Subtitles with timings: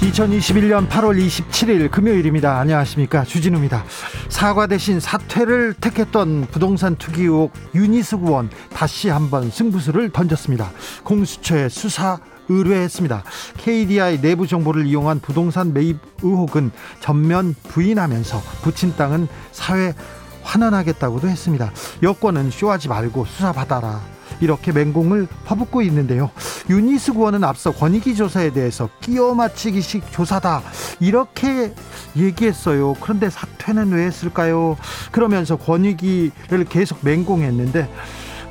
[0.00, 2.58] 2021년 8월 27일 금요일입니다.
[2.60, 3.24] 안녕하십니까.
[3.24, 3.84] 주진우입니다.
[4.28, 10.70] 사과 대신 사퇴를 택했던 부동산 투기 의혹 유니스 구원 다시 한번 승부수를 던졌습니다.
[11.02, 13.24] 공수처에 수사 의뢰했습니다.
[13.56, 16.70] KDI 내부 정보를 이용한 부동산 매입 의혹은
[17.00, 19.94] 전면 부인하면서 붙인 땅은 사회
[20.42, 21.72] 환원하겠다고도 했습니다.
[22.04, 24.00] 여권은 쇼하지 말고 수사받아라.
[24.40, 26.30] 이렇게 맹공을 퍼붓고 있는데요.
[26.68, 30.62] 유니스 구원은 앞서 권익위 조사에 대해서 끼워 맞추기식 조사다.
[31.00, 31.72] 이렇게
[32.16, 32.94] 얘기했어요.
[33.00, 34.76] 그런데 사퇴는 왜 했을까요?
[35.10, 37.90] 그러면서 권익위를 계속 맹공했는데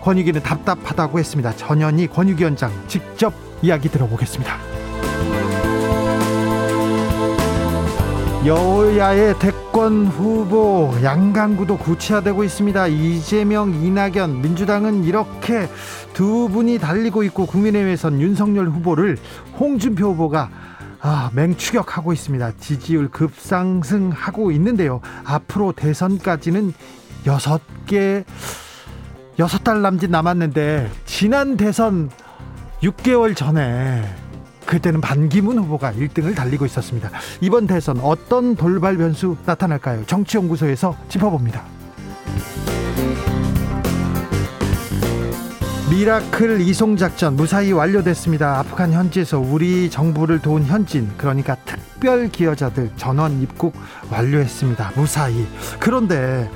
[0.01, 1.55] 권익위는 답답하다고 했습니다.
[1.55, 4.57] 전현희 권익위원장 직접 이야기 들어보겠습니다.
[8.47, 12.87] 여야의 대권 후보 양강구도 구체화되고 있습니다.
[12.87, 15.67] 이재명, 이낙연, 민주당은 이렇게
[16.13, 19.17] 두 분이 달리고 있고 국민의힘에선 윤석열 후보를
[19.59, 20.49] 홍준표 후보가
[21.01, 22.53] 아, 맹추격하고 있습니다.
[22.57, 25.01] 지지율 급상승하고 있는데요.
[25.25, 26.73] 앞으로 대선까지는
[27.25, 28.23] 여섯 개,
[29.39, 32.09] 여섯 달 남짓 남았는데 지난 대선
[32.81, 34.05] 6개월 전에
[34.67, 37.09] 그때는 반기문 후보가 1등을 달리고 있었습니다.
[37.41, 40.05] 이번 대선 어떤 돌발 변수 나타날까요?
[40.05, 41.63] 정치연구소에서 짚어봅니다.
[45.89, 48.59] 미라클 이송 작전 무사히 완료됐습니다.
[48.59, 53.73] 아프간 현지에서 우리 정부를 도운 현지인 그러니까 특별 기여자들 전원 입국
[54.11, 54.91] 완료했습니다.
[54.95, 55.47] 무사히.
[55.79, 56.49] 그런데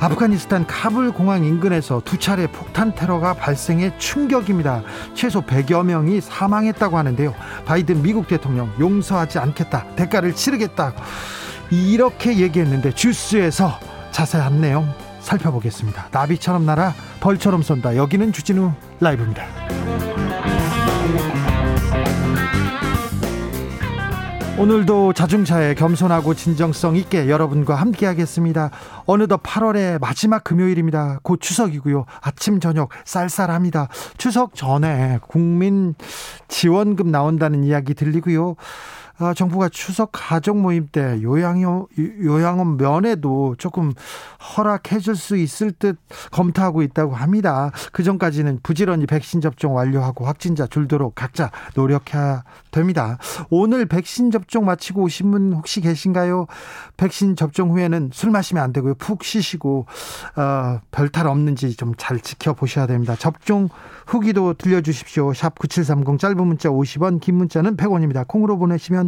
[0.00, 4.82] 아프가니스탄 카불 공항 인근에서 두 차례 폭탄 테러가 발생해 충격입니다.
[5.14, 7.34] 최소 100여 명이 사망했다고 하는데요.
[7.64, 9.86] 바이든 미국 대통령 용서하지 않겠다.
[9.96, 10.92] 대가를 치르겠다.
[11.70, 13.78] 이렇게 얘기했는데 주스에서
[14.12, 14.88] 자세한 내용
[15.20, 16.08] 살펴보겠습니다.
[16.12, 17.96] 나비처럼 날아 벌처럼 쏜다.
[17.96, 19.44] 여기는 주진우 라이브입니다.
[24.58, 28.72] 오늘도 자중차에 겸손하고 진정성 있게 여러분과 함께 하겠습니다.
[29.06, 31.20] 어느덧 8월의 마지막 금요일입니다.
[31.22, 32.06] 곧 추석이고요.
[32.20, 33.86] 아침 저녁 쌀쌀합니다.
[34.16, 35.94] 추석 전에 국민
[36.48, 38.56] 지원금 나온다는 이야기 들리고요.
[39.20, 41.86] 아, 정부가 추석 가족 모임 때 요양원,
[42.22, 43.92] 요양원 면회도 조금
[44.56, 45.98] 허락해 줄 수 있을 듯
[46.30, 47.72] 검토하고 있다고 합니다.
[47.90, 53.18] 그 전까지는 부지런히 백신 접종 완료하고 확진자 줄도록 각자 노력해야 됩니다.
[53.50, 56.46] 오늘 백신 접종 마치고 오신 분 혹시 계신가요?
[56.96, 58.94] 백신 접종 후에는 술 마시면 안 되고요.
[58.94, 59.86] 푹 쉬시고
[60.36, 63.16] 어, 별탈 없는지 좀 잘 지켜보셔야 됩니다.
[63.16, 63.68] 접종
[64.06, 65.34] 후기도 들려주십시오.
[65.34, 68.26] 샵 9730 짧은 문자 50원 긴 문자는 100원입니다.
[68.28, 69.07] 콩으로 보내시면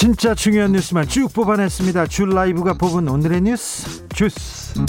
[0.00, 2.06] 진짜 중요한 뉴스만 쭉 뽑아냈습니다.
[2.06, 4.82] 줄 라이브가 뽑은 오늘의 뉴스 주스.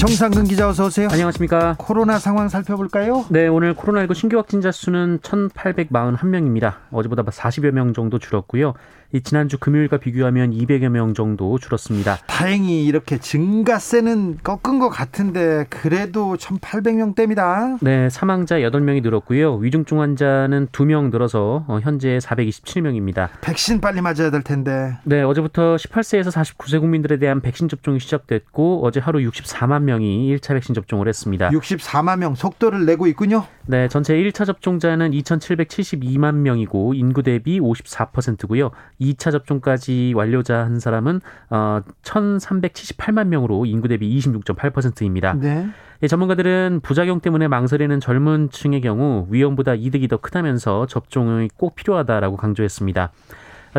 [0.00, 1.06] 정상근 기자 어서 오세요.
[1.12, 1.76] 안녕하십니까.
[1.78, 3.24] 코로나 상황 살펴볼까요?
[3.30, 6.74] 네, 오늘 코로나19 신규 확진자 수는 1,841명입니다.
[6.90, 8.74] 어제보다 40여 명 정도 줄었고요.
[9.14, 12.18] 이 지난주 금요일과 비교하면 200여 명 정도 줄었습니다.
[12.26, 17.78] 다행히 이렇게 증가세는 꺾은 것 같은데 그래도 1,800명대입니다.
[17.80, 19.54] 네, 사망자 8명이 늘었고요.
[19.54, 23.28] 위중증 환자는 2명 늘어서 어, 현재 427명입니다.
[23.40, 24.96] 백신 빨리 맞아야 될 텐데.
[25.04, 30.74] 네, 어제부터 18세에서 49세 국민들에 대한 백신 접종이 시작됐고 어제 하루 64만 명이 1차 백신
[30.74, 31.50] 접종을 했습니다.
[31.50, 33.46] 64만 명 속도를 내고 있군요.
[33.66, 38.72] 네, 전체 1차 접종자는 2,772만 명이고 인구 대비 54%고요.
[39.12, 41.20] 2차 접종까지 완료자 한 사람은
[41.50, 45.34] 어 1,378만 명으로 인구 대비 26.8%입니다.
[45.34, 45.68] 네.
[46.02, 52.36] 예, 전문가들은 부작용 때문에 망설이는 젊은 층의 경우 위험보다 이득이 더 크다면서 접종이 꼭 필요하다라고
[52.36, 53.12] 강조했습니다.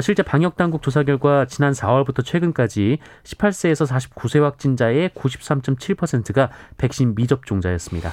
[0.02, 8.12] 실제 방역 당국 조사 결과 지난 4월부터 최근까지 18세에서 49세 확진자의 93.7%가 백신 미접종자였습니다.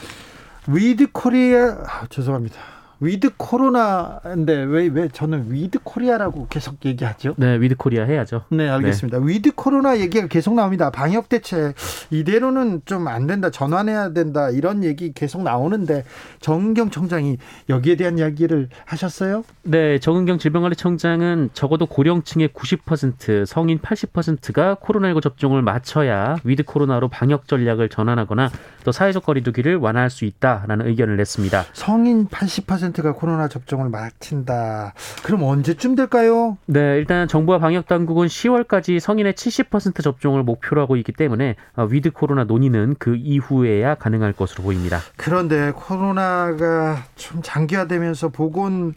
[0.68, 2.81] with 코리아 아, 죄송합니다.
[3.02, 7.34] with 코로나인데 왜 왜 저는 with 코리아라고 계속 얘기하죠?
[7.36, 8.44] 네, with 코리아 해야죠.
[8.50, 9.18] 네, 알겠습니다.
[9.18, 9.24] 네.
[9.26, 10.90] with 코로나 얘기가 계속 나옵니다.
[10.90, 11.74] 방역 대책
[12.10, 13.50] 이대로는 좀 안 된다.
[13.50, 14.50] 전환해야 된다.
[14.50, 16.04] 이런 얘기 계속 나오는데
[16.40, 17.38] 정은경 청장이
[17.68, 19.44] 여기에 대한 이야기를 하셨어요?
[19.62, 27.88] 네, 정은경 질병관리청장은 적어도 고령층의 90%, 성인 80%가 코로나19 접종을 마쳐야 with 코로나로 방역 전략을
[27.88, 28.50] 전환하거나
[28.84, 31.64] 또 사회적 거리두기를 완화할 수 있다라는 의견을 냈습니다.
[31.72, 34.94] 성인 80% 50%가 코로나 접종을 마친다.
[35.22, 36.58] 그럼 언제쯤 될까요?
[36.66, 42.10] 네, 일단 정부와 방역 당국은 10월까지 성인의 70% 접종을 목표로 하고 있기 때문에 어, with
[42.12, 45.00] 코로나 논의는 그 이후에야 가능할 것으로 보입니다.
[45.16, 48.94] 그런데 코로나가 좀 장기화되면서 보건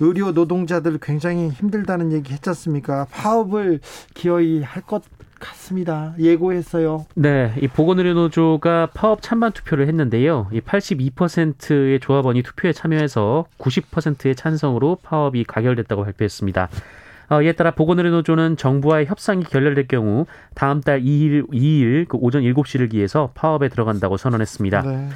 [0.00, 3.06] 의료 노동자들 굉장히 힘들다는 얘기 했지 않습니까?
[3.10, 3.80] 파업을
[4.14, 5.02] 기어이 할 것
[5.38, 6.14] 같습니다.
[6.18, 7.06] 예고했어요.
[7.14, 10.48] 네, 이 보건의료노조가 파업 찬반 투표를 했는데요.
[10.52, 16.68] 이 82%의 조합원이 투표에 참여해서 90%의 찬성으로 파업이 가결됐다고 발표했습니다.
[17.30, 22.90] 어, 이에 따라 보건의료노조는 정부와의 협상이 결렬될 경우 다음 달 2일, 2일 그 오전 7시를
[22.90, 24.82] 기해서 파업에 들어간다고 선언했습니다.
[24.82, 25.08] 네.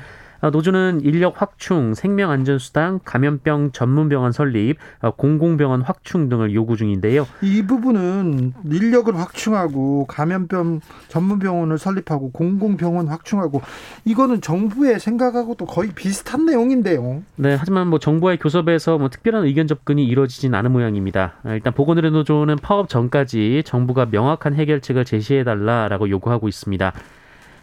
[0.42, 7.28] 어, 노조는 인력 확충, 생명안전수당, 감염병 전문병원 설립, 어, 공공병원 확충 등을 요구 중인데요.
[7.42, 13.62] 이 부분은 인력을 확충하고 감염병 전문병원을 설립하고 공공병원 확충하고
[14.04, 17.22] 이거는 정부의 생각하고도 거의 비슷한 내용인데요.
[17.36, 21.34] 네, 하지만 뭐 정부와의 교섭에서 뭐 특별한 의견 접근이 이루어지진 않은 모양입니다.
[21.44, 26.92] 아, 일단 보건의료 노조는 파업 전까지 정부가 명확한 해결책을 제시해달라라고 요구하고 있습니다.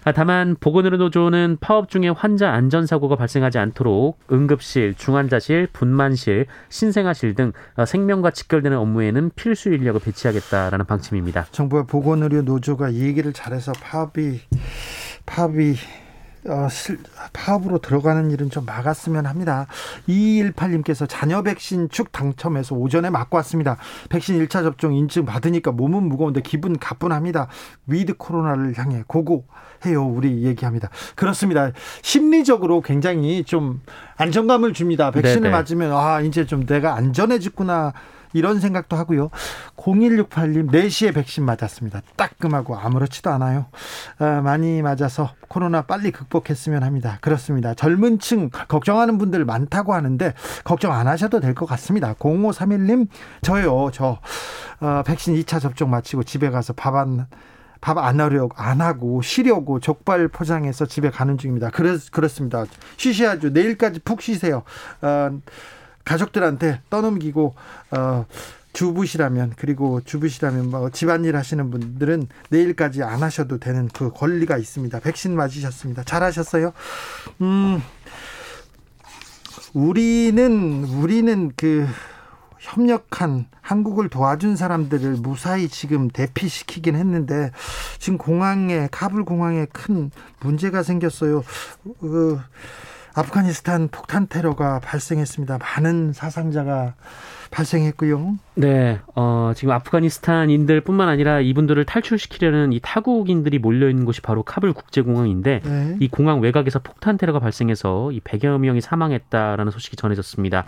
[0.06, 7.52] 아, 다만 보건의료노조는 파업 중에 환자 안전 사고가 발생하지 않도록 응급실, 중환자실, 분만실, 신생아실 등
[7.76, 11.48] 어, 생명과 직결되는 업무에는 필수 인력을 배치하겠다라는 방침입니다.
[11.52, 14.40] 정부와 보건의료노조가 얘기를 잘해서 파업이
[15.26, 15.76] 파업이
[16.48, 16.68] 어,
[17.34, 19.68] 파업으로 들어가는 일은 좀 막았으면 합니다.
[20.08, 23.78] 2218님께서 자녀 백신 축 당첨해서 오전에 맞고 왔습니다.
[24.10, 27.48] 백신 1차 접종 인증 받으니까 몸은 무거운데 기분 가뿐합니다.
[27.88, 30.06] with 코로나를 향해 go go해요.
[30.06, 30.90] 우리 얘기합니다.
[31.16, 31.72] 그렇습니다.
[32.02, 33.82] 심리적으로 굉장히 좀
[34.18, 35.12] 안정감을 줍니다.
[35.12, 35.52] 백신을 네네.
[35.52, 37.94] 맞으면 아, 이제 좀 내가 안전해졌구나.
[38.34, 39.30] 이런 생각도 하고요.
[39.78, 42.02] 0168님 4시에 백신 맞았습니다.
[42.16, 43.68] 따끔하고 아무렇지도 않아요.
[44.18, 47.18] 아, 많이 맞아서 코로나 빨리 극복했으면 합니다.
[47.22, 47.74] 그렇습니다.
[47.74, 50.34] 젊은 층 걱정하는 분들 많다고 하는데
[50.64, 52.14] 걱정 안 하셔도 될 것 같습니다.
[52.14, 53.08] 0531님
[53.42, 53.90] 저요.
[53.92, 54.20] 저
[54.80, 57.28] 어, 백신 2차 접종 마치고 집에 가서 밥안
[57.82, 61.70] 밥안 하려고 안 하고 쉬려고 족발 포장해서 집에 가는 중입니다.
[61.70, 62.66] 그렇 그렇습니다.
[62.98, 63.50] 쉬셔야죠.
[63.50, 64.64] 내일까지 푹 쉬세요.
[65.02, 65.32] 어,
[66.10, 67.54] 가족들한테 떠넘기고
[67.92, 68.26] 어
[68.74, 75.00] 주부시라면 그리고 주부시라면 뭐 집안일 하시는 분들은 내일까지 안 하셔도 되는 그 권리가 있습니다.
[75.00, 76.04] 백신 맞으셨습니다.
[76.04, 76.74] 잘하셨어요.
[77.42, 77.82] 음.
[79.74, 81.86] 우리는 우리는 그
[82.60, 87.52] 협력한 한국을 도와준 사람들을 무사히 지금 대피시키긴 했는데
[88.00, 90.10] 지금 공항에 카불 공항에 큰
[90.40, 91.40] 문제가 생겼어요.
[91.40, 92.40] 어,
[93.14, 95.58] 아프가니스탄 폭탄 테러가 발생했습니다.
[95.58, 96.94] 많은 사상자가
[97.52, 98.38] 발생했고요.
[98.56, 105.62] 네, 어, 지금 아프가니스탄인들뿐만 아니라 이분들을 탈출시키려는 이 타국인들이 몰려 있는 곳이 바로 카불 국제공항인데
[105.64, 105.98] 네.
[106.00, 110.66] 이 공항 외곽에서 폭탄 테러가 발생해서 이 100여 명이 사망했다라는 소식이 전해졌습니다.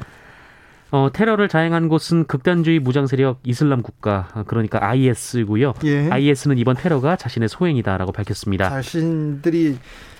[0.91, 5.73] 어, 테러를 자행한 곳은 극단주의 무장 세력 이슬람 국가 그러니까 IS고요.
[5.85, 6.09] 예.
[6.09, 8.69] IS는 이번 테러가 자신의 소행이다라고 밝혔습니다.
[8.69, 9.77] 자신들이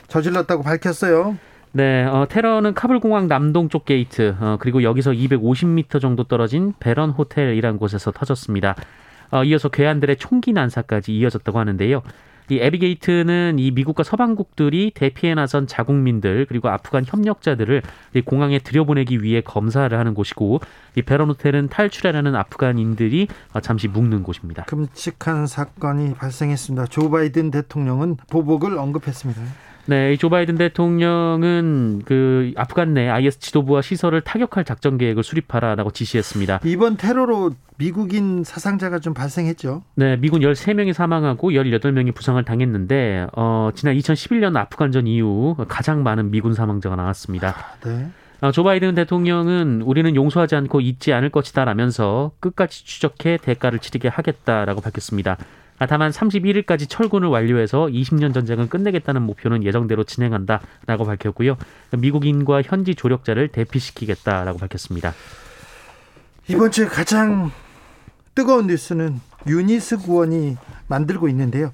[0.07, 1.37] 저질렀다고 밝혔어요.
[1.73, 7.79] 네, 어, 테러는 카불 공항 남동쪽 게이트 어, 그리고 여기서 250m 정도 떨어진 배런 호텔이라는
[7.79, 8.75] 곳에서 터졌습니다.
[9.31, 12.01] 어, 이어서 괴한들의 총기 난사까지 이어졌다고 하는데요.
[12.49, 17.81] 이 애비 게이트는 이 미국과 서방국들이 대피에 나선 자국민들 그리고 아프간 협력자들을
[18.15, 20.59] 이 공항에 들여보내기 위해 검사를 하는 곳이고
[20.97, 24.65] 이 베런 호텔은 탈출하려는 아프간인들이 어, 잠시 묵는 곳입니다.
[24.65, 26.87] 끔찍한 사건이 발생했습니다.
[26.87, 29.41] 조 바이든 대통령은 보복을 언급했습니다.
[29.85, 36.61] 네, 조 바이든 대통령은 그 아프간 내 IS 지도부와 시설을 타격할 작전 계획을 수립하라라고 지시했습니다.
[36.65, 39.83] 이번 테러로 미국인 사상자가 좀 발생했죠.
[39.95, 46.53] 네, 미군 13명이 사망하고 18명이 부상을 당했는데 어, 지난 2011년 아프간전 이후 가장 많은 미군
[46.53, 47.49] 사망자가 나왔습니다.
[47.49, 48.09] 아, 네.
[48.41, 54.81] 어, 조 바이든 대통령은 우리는 용서하지 않고 잊지 않을 것이다라면서 끝까지 추적해 대가를 치르게 하겠다라고
[54.81, 55.37] 밝혔습니다.
[55.81, 61.57] 아, 다만 31일까지 철군을 완료해서 20년 전쟁을 끝내겠다는 목표는 예정대로 진행한다라고 밝혔고요.
[61.97, 65.15] 미국인과 현지 조력자를 대피시키겠다라고 밝혔습니다.
[66.47, 67.49] 이번 주에 가장
[68.35, 71.71] 뜨거운 뉴스는 유니스 구원이 만들고 있는데요.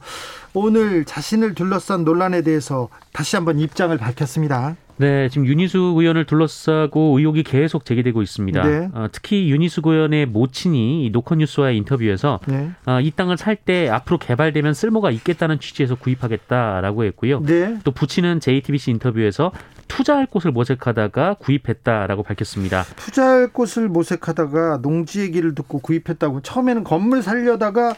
[0.53, 4.77] 오늘 자신을 둘러싼 논란에 대해서 다시 한번 입장을 밝혔습니다.
[4.97, 8.63] 네, 지금 윤희수 의원을 둘러싸고 의혹이 계속 제기되고 있습니다.
[8.63, 8.89] 네.
[8.93, 12.71] 어, 특히 윤희수 의원의 모친이 이 노컷뉴스와의 인터뷰에서 네.
[12.85, 17.41] 어, 이 땅을 살 때 앞으로 개발되면 쓸모가 있겠다는 취지에서 구입하겠다라고 했고요.
[17.41, 17.77] 네.
[17.83, 19.51] 또 부친은 JTBC 인터뷰에서
[19.87, 22.83] 투자할 곳을 모색하다가 구입했다라고 밝혔습니다.
[22.95, 27.95] 투자할 곳을 모색하다가 농지 얘기를 듣고 구입했다고 처음에는 건물 살려다가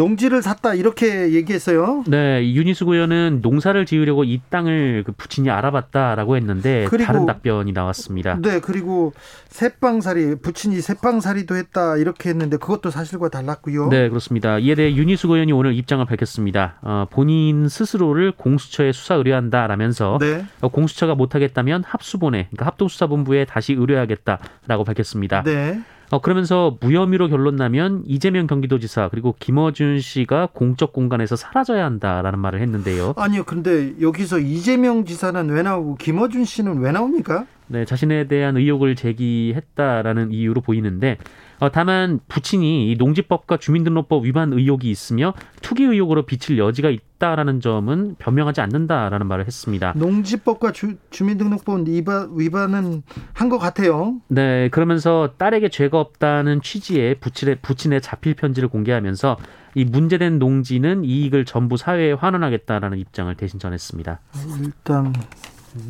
[0.00, 2.04] 농지를 샀다 이렇게 얘기했어요.
[2.06, 7.72] 네, 이 윤희수 의원은 농사를 지으려고 이 땅을 그 부친이 알아봤다라고 했는데 그리고- 다른 답변이
[7.72, 8.38] 나왔습니다.
[8.42, 9.14] 네, 그리고
[9.48, 13.88] 새빵살이 부친이 새빵살이도 했다 이렇게 했는데 그것도 사실과 달랐고요.
[13.88, 14.58] 네, 그렇습니다.
[14.58, 16.74] 이에 대해 윤희수 의원이 오늘 입장을 밝혔습니다.
[16.82, 20.44] 어, 본인 스스로를 공수처에 수사 의뢰한다라면서 네.
[20.60, 25.42] 어, 공수처가 못하겠다면 합수본에, 그러니까 합동수사본부에 다시 의뢰하겠다라고 밝혔습니다.
[25.42, 25.80] 네.
[26.10, 32.60] 어, 그러면서 무혐의로 결론 나면 이재명 경기도지사 그리고 김어준 씨가 공적 공간에서 사라져야 한다라는 말을
[32.60, 33.14] 했는데요.
[33.16, 33.44] 아니요.
[33.44, 37.46] 근데 여기서 이재명 지사는 왜 나오고 김어준 씨는 왜 나옵니까?
[37.68, 41.18] 네, 자신에 대한 의혹을 제기했다라는 이유로 보이는데
[41.58, 45.32] 어, 다만 부친이 이 농지법과 주민등록법 위반 의혹이 있으며
[45.62, 49.92] 투기 의혹으로 비칠 여지가 있다라는 점은 변명하지 않는다라는 말을 했습니다.
[49.96, 54.16] 농지법과 주, 주민등록법 위반, 위반은 한 것 같아요.
[54.28, 59.36] 네, 그러면서 딸에게 죄가 없다는 취지의 부친의, 부친의 자필 편지를 공개하면서
[59.76, 64.20] 이 문제된 농지는 이익을 전부 사회에 환원하겠다라는 입장을 대신 전했습니다.
[64.64, 65.12] 일단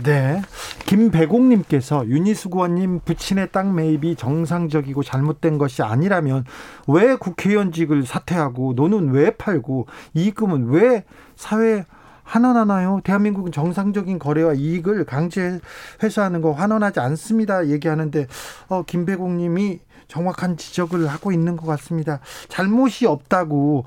[0.03, 0.43] 네.
[0.87, 6.45] 김배공님께서 의원님 부친의 땅 매입이 정상적이고 잘못된 것이 아니라면
[6.87, 11.05] 왜 국회의원직을 사퇴하고 노는 왜 팔고 이익금은 왜
[11.37, 11.85] 사회에
[12.25, 13.01] 환원하나요?
[13.05, 15.61] 대한민국은 정상적인 거래와 이익을 강제
[16.03, 17.69] 회수하는 거 환원하지 않습니다.
[17.69, 18.27] 얘기하는데
[18.69, 22.21] 어, 김배공님이 정확한 지적을 하고 있는 것 같습니다.
[22.49, 23.85] 잘못이 없다고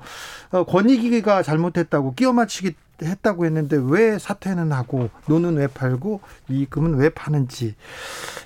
[0.52, 7.08] 어, 권익위가 잘못했다고 끼워 맞추기 했다고 했는데 왜 사퇴는 하고 노는 왜 팔고 이익금은 왜
[7.10, 7.74] 파는지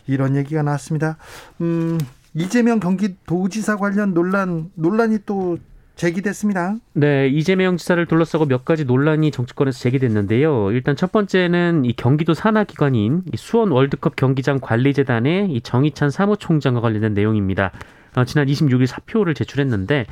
[0.07, 1.17] 이런 얘기가 나왔습니다.
[1.61, 1.99] 음,
[2.35, 5.59] 이재명 경기도지사 관련 논란 논란이 또
[5.97, 6.75] 제기됐습니다.
[6.95, 10.73] 네, 이재명 지사를 둘러싸고 몇 가지 논란이 정치권에서 제기됐는데요.
[10.73, 16.81] 일단 첫 번째는 이 경기도 산하 기관인 이 수원 월드컵 경기장 관리재단의 이 정희찬 사무총장과
[16.81, 17.71] 관련된 내용입니다.
[18.17, 20.07] 어, 지난 26일 사표를 제출했는데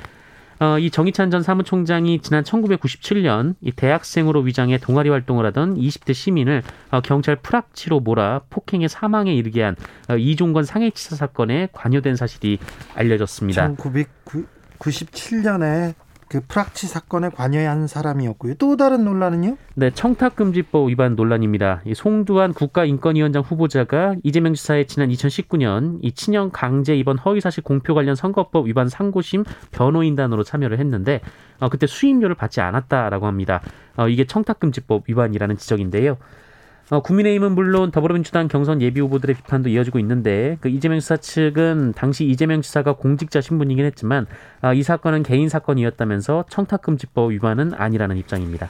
[0.61, 6.63] 어, 이 정희찬 전 사무총장이 지난 1997년 이 대학생으로 위장해 동아리 활동을 하던 20대 시민을
[6.91, 9.77] 어, 경찰 프락치로 몰아 폭행해 사망에 이르게 한
[10.09, 12.59] 어, 이종건 상해치사 사건에 관여된 사실이
[12.95, 13.75] 알려졌습니다.
[13.75, 15.95] 1997년에
[16.33, 18.55] 그 프락치 사건에 관여한 사람이었고요.
[18.55, 19.59] 또 다른 논란은요?
[19.75, 21.83] 네, 청탁금지법 위반 논란입니다.
[21.85, 28.15] 이 송두환 국가인권위원장 후보자가 이재명 지사의 지난 2019년 이 친형 강제 입원 허위사실 공표 관련
[28.15, 31.21] 선거법 위반 상고심 변호인단으로 참여를 했는데
[31.61, 33.61] 어, 그때 수임료를 받지 않았다라고 합니다.
[33.99, 36.17] 어, 이게 청탁금지법 위반이라는 지적인데요.
[36.93, 42.27] 어, 국민의힘은 물론 더불어민주당 경선 예비 후보들의 비판도 이어지고 있는데 그 이재명 지사 측은 당시
[42.27, 44.27] 이재명 지사가 공직자 신분이긴 했지만
[44.61, 48.69] 아, 이 사건은 개인 사건이었다면서 청탁금지법 위반은 아니라는 입장입니다.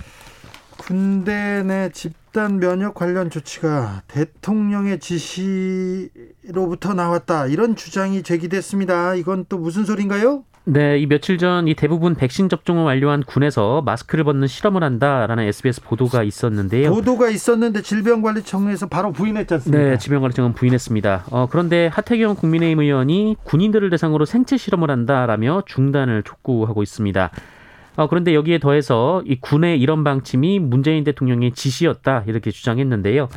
[0.79, 7.49] 군대 내 집단 면역 관련 조치가 대통령의 지시로부터 나왔다.
[7.49, 9.17] 이런 주장이 제기됐습니다.
[9.17, 10.45] 이건 또 무슨 소린가요?
[10.65, 15.81] 네, 이 며칠 전 이 대부분 백신 접종을 완료한 군에서 마스크를 벗는 실험을 한다라는 SBS
[15.83, 16.91] 보도가 있었는데요.
[16.91, 19.85] 보도가 있었는데 질병관리청에서 바로 부인했지 않습니까?
[19.85, 21.25] 네, 지병관리청은 부인했습니다.
[21.31, 27.31] 어, 그런데 하태경 국민의힘 의원이 군인들을 대상으로 생체 실험을 한다라며 중단을 촉구하고 있습니다.
[27.97, 33.29] 어, 그런데 여기에 더해서 이 군의 이런 방침이 문재인 대통령의 지시였다 이렇게 주장했는데요.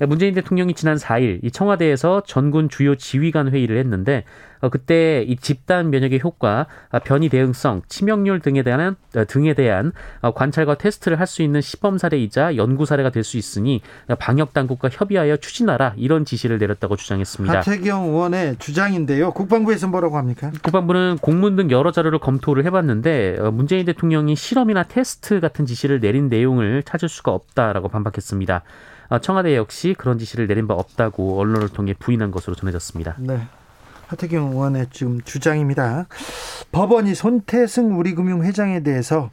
[0.00, 4.24] 문재인 대통령이 지난 4일 이 청와대에서 전군 주요 지휘관 회의를 했는데
[4.60, 9.92] 어, 그때 이 집단 면역의 효과, 아, 변이 대응성, 치명률 등에 대한 어, 등에 대한
[10.22, 13.80] 어, 관찰과 테스트를 할 수 있는 시범 사례이자 연구 사례가 될 수 있으니
[14.18, 17.58] 방역 당국과 협의하여 추진하라 이런 지시를 내렸다고 주장했습니다.
[17.58, 19.32] 하태경 의원의 주장인데요.
[19.32, 20.50] 국방부에서 뭐라고 합니까?
[20.62, 26.28] 국방부는 공문 등 여러 자료를 검토를 해봤는데 어, 문재인 대통령이 실험이나 테스트 같은 지시를 내린
[26.28, 28.62] 내용을 찾을 수가 없다라고 반박했습니다.
[29.14, 33.16] 어, 청와대 역시 그런 지시를 내린 바 없다고 언론을 통해 부인한 것으로 전해졌습니다.
[33.18, 33.40] 네.
[34.08, 36.06] 하태경 의원의 지금 주장입니다.
[36.72, 39.30] 법원이 손태승 우리금융 회장에 대해서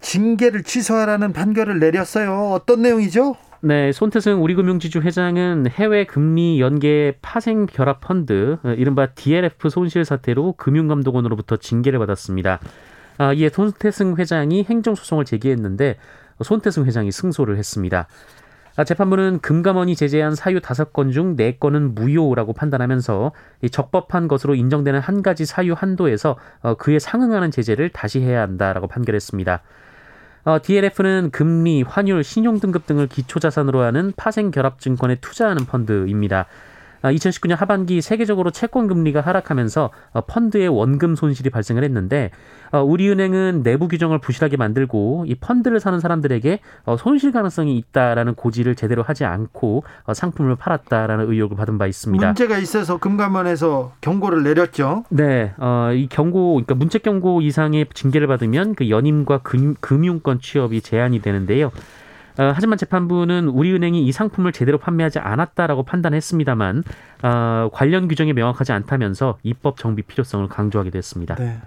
[0.00, 2.52] 징계를 취소하라는 판결을 내렸어요.
[2.52, 3.36] 어떤 내용이죠?
[3.60, 10.52] 네, 손태승 우리금융지주 회장은 해외 금리 연계 파생 결합 펀드 어, 이른바 DLF 손실 사태로
[10.52, 12.60] 금융감독원으로부터 징계를 받았습니다.
[13.16, 15.96] 아, 이에 손태승 회장이 행정소송을 제기했는데
[16.44, 18.06] 손태승 회장이 승소를 했습니다.
[18.78, 23.32] 아, 재판부는 금감원이 제재한 사유 다섯 건 중 네 건은 무효라고 판단하면서
[23.62, 28.86] 이 적법한 것으로 인정되는 한 가지 사유 한도에서 어, 그에 상응하는 제재를 다시 해야 한다라고
[28.86, 29.62] 판결했습니다.
[30.44, 36.46] 어, DLF는 금리, 환율, 신용 등급 등을 기초 자산으로 하는 파생 결합 증권에 투자하는 펀드입니다.
[37.02, 42.30] 2019년 아, 하반기 세계적으로 채권 금리가 하락하면서 어, 펀드의 원금 손실이 발생을 했는데
[42.70, 48.74] 어, 우리은행은 내부 규정을 부실하게 만들고 이 펀드를 사는 사람들에게 어, 손실 가능성이 있다라는 고지를
[48.74, 52.26] 제대로 하지 않고 상품을 팔았다라는 의혹을 받은 바 있습니다.
[52.26, 55.04] 문제가 있어서 금감원에서 경고를 내렸죠.
[55.10, 60.80] 네, 어, 이 경고, 그러니까 문책 경고 이상의 징계를 받으면 그 연임과 금, 금융권 취업이
[60.80, 61.70] 제한이 되는데요.
[62.38, 66.84] 어, 하지만 재판부는 우리은행이 이 상품을 제대로 판매하지 않았다라고 판단했습니다만
[67.22, 71.34] 어, 관련 규정이 명확하지 않다면서 입법 정비 필요성을 강조하게 됐습니다.
[71.34, 71.58] 네.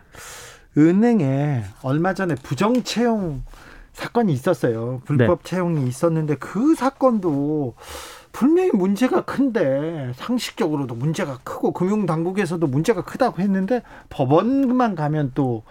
[0.77, 3.43] 은행에 얼마 전에 부정 채용
[3.91, 5.01] 사건이 있었어요.
[5.03, 5.49] 불법 네.
[5.49, 7.75] 채용이 있었는데 그 사건도
[8.31, 15.63] 분명히 문제가 큰데 상식적으로도 문제가 크고 금융 당국에서도 문제가 크다고 했는데 법원만 가면 또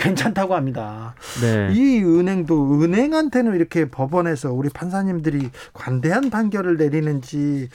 [0.00, 1.14] 괜찮다고 합니다.
[1.42, 1.68] 네.
[1.72, 7.68] 이 은행도 은행한테는 이렇게 법원에서 우리 판사님들이 관대한 판결을 내리는지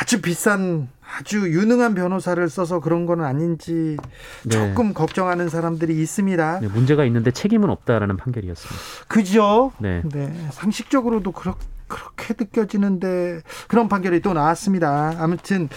[0.00, 0.88] 아주 비싼
[1.18, 3.96] 아주 유능한 변호사를 써서 그런 건 아닌지
[4.44, 4.48] 네.
[4.48, 6.60] 조금 걱정하는 사람들이 있습니다.
[6.60, 8.80] 네, 문제가 있는데 책임은 없다라는 판결이었습니다.
[9.08, 9.72] 그죠?
[9.78, 10.02] 네.
[10.10, 10.32] 네.
[10.52, 11.56] 상식적으로도 그렇,
[11.88, 15.14] 그렇게 느껴지는데 그런 판결이 또 나왔습니다.
[15.18, 15.68] 아무튼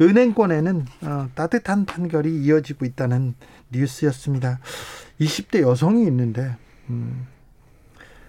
[0.00, 3.34] 은행권에는 어, 따뜻한 판결이 이어지고 있다는
[3.70, 4.60] 뉴스였습니다.
[5.20, 6.56] 20대 여성이 있는데
[6.90, 7.26] 음,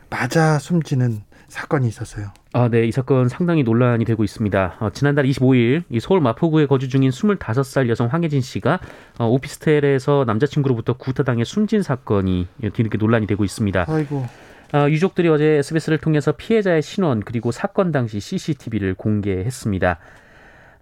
[0.09, 2.31] 맞아 숨지는 사건이 있었어요.
[2.53, 2.85] 아, 네.
[2.85, 4.77] 이 사건 상당히 논란이 되고 있습니다.
[4.79, 8.79] 어, 지난달 25일 이 서울 마포구에 거주 중인 25살 여성 황혜진 씨가
[9.19, 13.85] 어, 오피스텔에서 남자친구로부터 구타당해 숨진 사건이 뒤늦게 논란이 되고 있습니다.
[13.87, 14.25] 아이고.
[14.73, 19.99] 어, 유족들이 어제 SBS를 통해서 피해자의 신원 그리고 사건 당시 CCTV를 공개했습니다.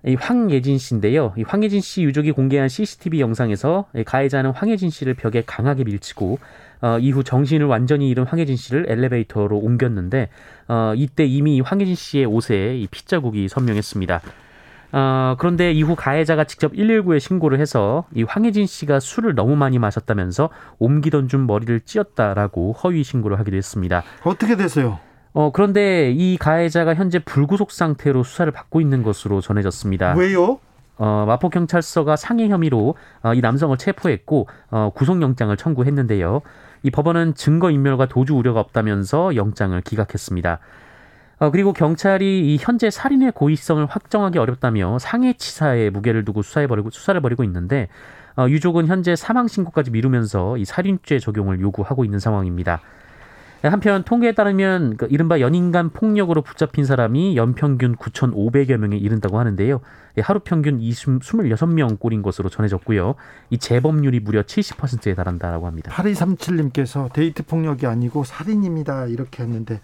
[0.06, 1.34] 이 황예진 씨인데요.
[1.38, 6.40] 이 황예진 씨 유족이 공개한 CCTV 영상에서 가해자는 황예진 씨를 벽에 강하게 밀치고
[6.82, 10.28] 어, 이후 정신을 완전히 잃은 황혜진 씨를 엘리베이터로 옮겼는데
[10.68, 14.22] 어, 이때 이미 황혜진 씨의 옷에 이 핏자국이 선명했습니다.
[14.92, 20.50] 어, 그런데 이후 가해자가 직접 119에 신고를 해서 이 황혜진 씨가 술을 너무 많이 마셨다면서
[20.80, 24.04] 옮기던 중 머리를 찧었다라고 허위 신고를 하기도 했습니다.
[24.24, 25.00] 어떻게 됐어요?
[25.34, 30.14] 어, 그런데 이 가해자가 현재 불구속 상태로 수사를 받고 있는 것으로 전해졌습니다.
[30.14, 30.60] 왜요?
[30.98, 36.42] 어, 마포경찰서가 상해 혐의로 어, 이 남성을 체포했고 어, 구속영장을 청구했는데요.
[36.84, 40.60] 이 법원은 증거인멸과 도주 우려가 없다면서 영장을 기각했습니다.
[41.40, 47.20] 어, 그리고 경찰이 이 현재 살인의 고의성을 확정하기 어렵다며 상해치사에 무게를 두고 수사해 버리고 수사를
[47.20, 47.88] 벌이고 있는데
[48.38, 52.82] 어, 유족은 현재 사망 신고까지 미루면서 이 살인죄 적용을 요구하고 있는 상황입니다.
[53.70, 59.80] 한편 통계에 따르면 그 이른바 연인간 폭력으로 붙잡힌 사람이 연평균 9,500여 명에 이른다고 하는데요.
[60.18, 63.16] 예, 하루 평균 20, 26명 꼴인 것으로 전해졌고요.
[63.50, 65.92] 이 재범률이 무려 70%에 달한다라고 합니다.
[65.92, 69.08] 8237님께서 데이트 폭력이 아니고 살인입니다.
[69.08, 69.80] 이렇게 했는데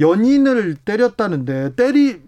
[0.00, 2.22] 연인을 때렸다는데 때리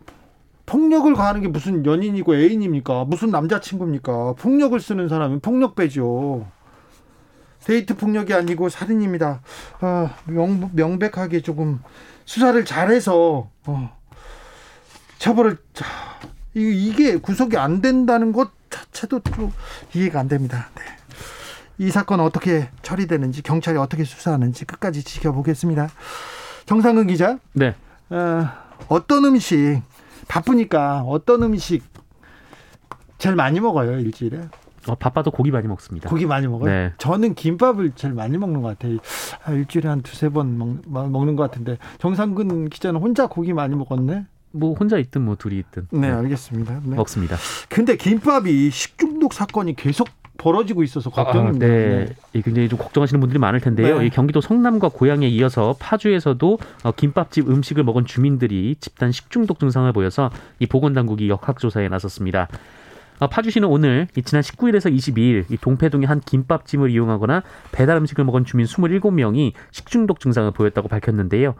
[0.66, 3.04] 폭력을 가하는 게 무슨 연인이고 애인입니까?
[3.04, 4.34] 무슨 남자친구입니까?
[4.34, 6.46] 폭력을 쓰는 사람은 폭력배죠.
[7.64, 9.40] 데이트 폭력이 아니고 살인입니다.
[9.80, 11.80] 아, 명, 명백하게 조금
[12.24, 13.98] 수사를 잘해서 어,
[15.18, 15.84] 처벌을 자,
[16.54, 19.52] 이게 구속이 안 된다는 것 자체도 좀
[19.94, 20.68] 이해가 안 됩니다.
[20.76, 20.82] 네.
[21.78, 25.88] 이 사건 어떻게 처리되는지 경찰이 어떻게 수사하는지 끝까지 지켜보겠습니다.
[26.66, 27.38] 정상근 기자.
[27.52, 27.74] 네.
[28.10, 28.48] 어,
[28.88, 29.82] 어떤 음식
[30.28, 31.82] 바쁘니까 어떤 음식
[33.18, 34.48] 제일 많이 먹어요 일주일에?
[34.88, 36.08] 어, 바빠도 고기 많이 먹습니다.
[36.08, 36.70] 고기 많이 먹어요?
[36.70, 36.92] 네.
[36.98, 38.98] 저는 김밥을 제일 많이 먹는 것 같아요.
[39.44, 44.26] 아, 일주일에 한 두세 번 먹, 먹는 것 같은데 정상근 기자는 혼자 고기 많이 먹었네?
[44.52, 46.10] 뭐 혼자 있든 뭐 둘이 있든 네, 네.
[46.10, 46.80] 알겠습니다.
[46.84, 46.96] 네.
[46.96, 47.36] 먹습니다.
[47.68, 51.66] 근데 김밥이 식중독 사건이 계속 벌어지고 있어서 걱정입니다.
[51.66, 52.14] 아, 네.
[52.32, 52.40] 네.
[52.42, 53.98] 굉장히 좀 걱정하시는 분들이 많을 텐데요.
[53.98, 54.08] 네.
[54.08, 60.66] 경기도 성남과 고양에 이어서 파주에서도 어, 김밥집 음식을 먹은 주민들이 집단 식중독 증상을 보여서 이
[60.66, 62.48] 보건당국이 역학조사에 나섰습니다.
[63.20, 68.66] 어, 파주시는 오늘 지난 19일에서 22일 이 동패동의 한 김밥집을 이용하거나 배달 음식을 먹은 주민
[68.66, 71.54] 27명이 식중독 증상을 보였다고 밝혔는데요.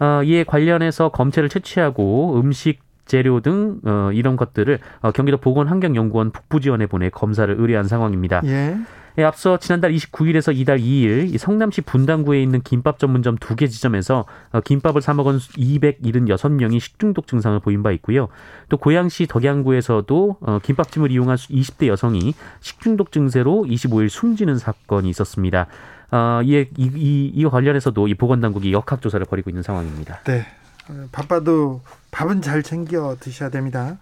[0.00, 6.86] 어, 이에 관련해서 검체를 채취하고 음식 재료 등 어, 이런 것들을 어, 경기도 보건환경연구원 북부지원에
[6.86, 8.40] 보내 검사를 의뢰한 상황입니다.
[8.44, 8.76] 예.
[9.18, 14.60] 예, 앞서 지난달 29일에서 이달 2일 성남시 분당구에 있는 김밥 전문점 두 개 지점에서 어,
[14.60, 18.28] 김밥을 사 먹은 276명이 식중독 증상을 보인 바 있고요.
[18.68, 25.66] 또 고양시 덕양구에서도 어, 김밥집을 이용한 20대 여성이 식중독 증세로 25일 숨지는 사건이 있었습니다.
[26.10, 30.20] 어, 이에 이, 이, 이 관련해서도 이 보건당국이 역학조사를 벌이고 있는 상황입니다.
[30.24, 30.46] 네.
[30.88, 33.96] 어, 바빠도 밥은 잘 챙겨 드셔야 됩니다.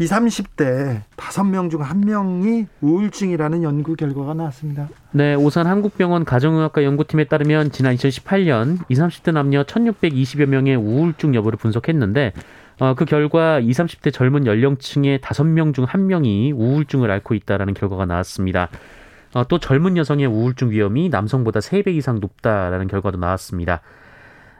[0.00, 4.88] 20, 30대 5명 중 1명이 우울증이라는 연구 결과가 나왔습니다.
[5.12, 11.58] 네, 오산 한국병원 가정의학과 연구팀에 따르면 지난 2018년 20, 30대 남녀 1620여 명의 우울증 여부를
[11.58, 12.32] 분석했는데
[12.80, 18.70] 어, 그 결과 20, 30대 젊은 연령층의 5명 중 1명이 우울증을 앓고 있다라는 결과가 나왔습니다.
[19.34, 23.82] 어, 또 젊은 여성의 우울증 위험이 남성보다 3배 이상 높다라는 결과도 나왔습니다.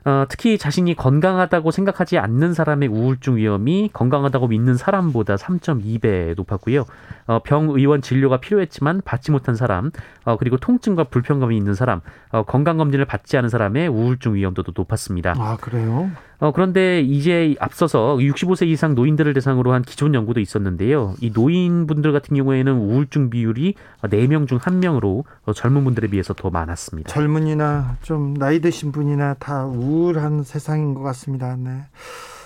[0.05, 6.85] 어, 특히 자신이 건강하다고 생각하지 않는 사람의 우울증 위험이 건강하다고 믿는 사람보다 3.2배 높았고요.
[7.27, 9.91] 어, 병 의원 진료가 필요했지만 받지 못한 사람,
[10.25, 15.35] 어, 그리고 통증과 불편감이 있는 사람, 어, 건강 검진을 받지 않은 사람의 우울증 위험도도 높았습니다.
[15.38, 16.11] 아, 그래요?
[16.42, 21.14] 어, 그런데 이제 앞서서 65세 이상 노인들을 대상으로 한 기존 연구도 있었는데요.
[21.20, 27.09] 이 노인분들 같은 경우에는 우울증 비율이 4명 중 1명으로 어, 젊은 분들에 비해서 더 많았습니다.
[27.12, 31.55] 젊은이나 좀 나이 드신 분이나 다 우울한 세상인 것 같습니다.
[31.57, 31.85] 네.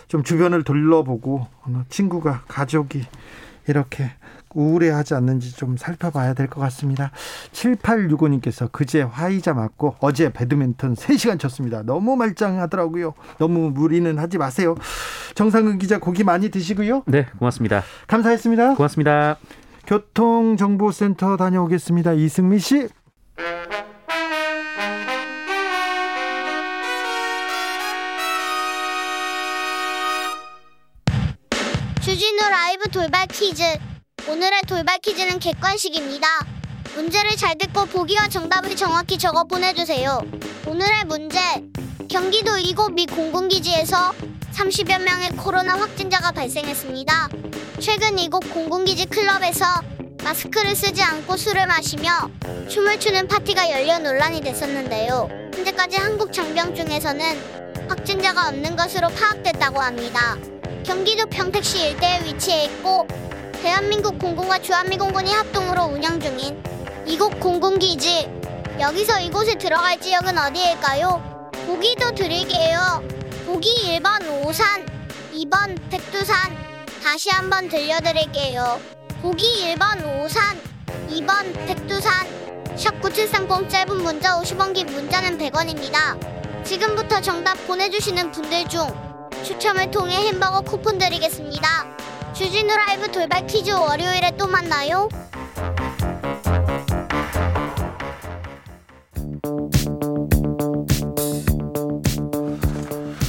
[0.09, 3.03] 좀 주변을 둘러보고 어, 친구가 가족이
[3.67, 4.11] 이렇게
[4.57, 7.11] 우울해하지 않는지 좀 살펴봐야 될 것 같습니다.
[7.53, 11.83] 7865님께서 그제 화이자 맞고 어제 배드민턴 3시간 쳤습니다.
[11.83, 13.15] 너무 말짱하더라고요.
[13.39, 14.75] 너무 무리는 하지 마세요.
[15.35, 17.03] 정상근 기자 고기 많이 드시고요.
[17.07, 17.83] 네, 고맙습니다.
[18.07, 18.75] 감사했습니다.
[18.75, 19.37] 고맙습니다.
[19.87, 22.13] 교통정보센터 다녀오겠습니다.
[22.15, 22.89] 이승미 씨.
[32.03, 33.63] 주진우 라이브 돌발 퀴즈.
[34.29, 36.27] 오늘의 돌발 퀴즈는 객관식입니다.
[36.97, 40.21] 문제를 잘 듣고 보기와 정답을 정확히 적어 보내주세요.
[40.67, 41.39] 오늘의 문제.
[42.11, 44.13] 경기도 이곳 미 공군기지에서
[44.53, 47.29] 30여 명의 코로나 확진자가 발생했습니다.
[47.79, 49.65] 최근 이곳 공군기지 클럽에서
[50.25, 52.29] 마스크를 쓰지 않고 술을 마시며
[52.69, 55.29] 춤을 추는 파티가 열려 논란이 됐었는데요.
[55.55, 60.37] 현재까지 한국 장병 중에서는 확진자가 없는 것으로 파악됐다고 합니다.
[60.85, 63.07] 경기도 평택시 일대에 위치해 있고
[63.63, 66.63] 대한민국 공군과 주한미공군이 합동으로 운영 중인
[67.07, 68.29] 이곳 공군기지
[68.79, 71.51] 여기서 이곳에 들어갈 지역은 어디일까요?
[71.67, 73.03] 보기도 드릴게요.
[73.47, 74.85] 보기 1번 오산,
[75.33, 76.37] 2번 백두산
[77.03, 78.81] 다시 한번 들려드릴게요.
[79.23, 80.61] 보기 1번 오산,
[81.09, 82.13] 2번 백두산
[82.77, 86.65] 샵9730 짧은 문자 50원 긴 문자는 100원입니다.
[86.65, 88.87] 지금부터 정답 보내주시는 분들 중
[89.43, 91.97] 추첨을 통해 햄버거 쿠폰 드리겠습니다.
[92.37, 95.09] 주진우 라이브 돌발 퀴즈 월요일에 또 만나요.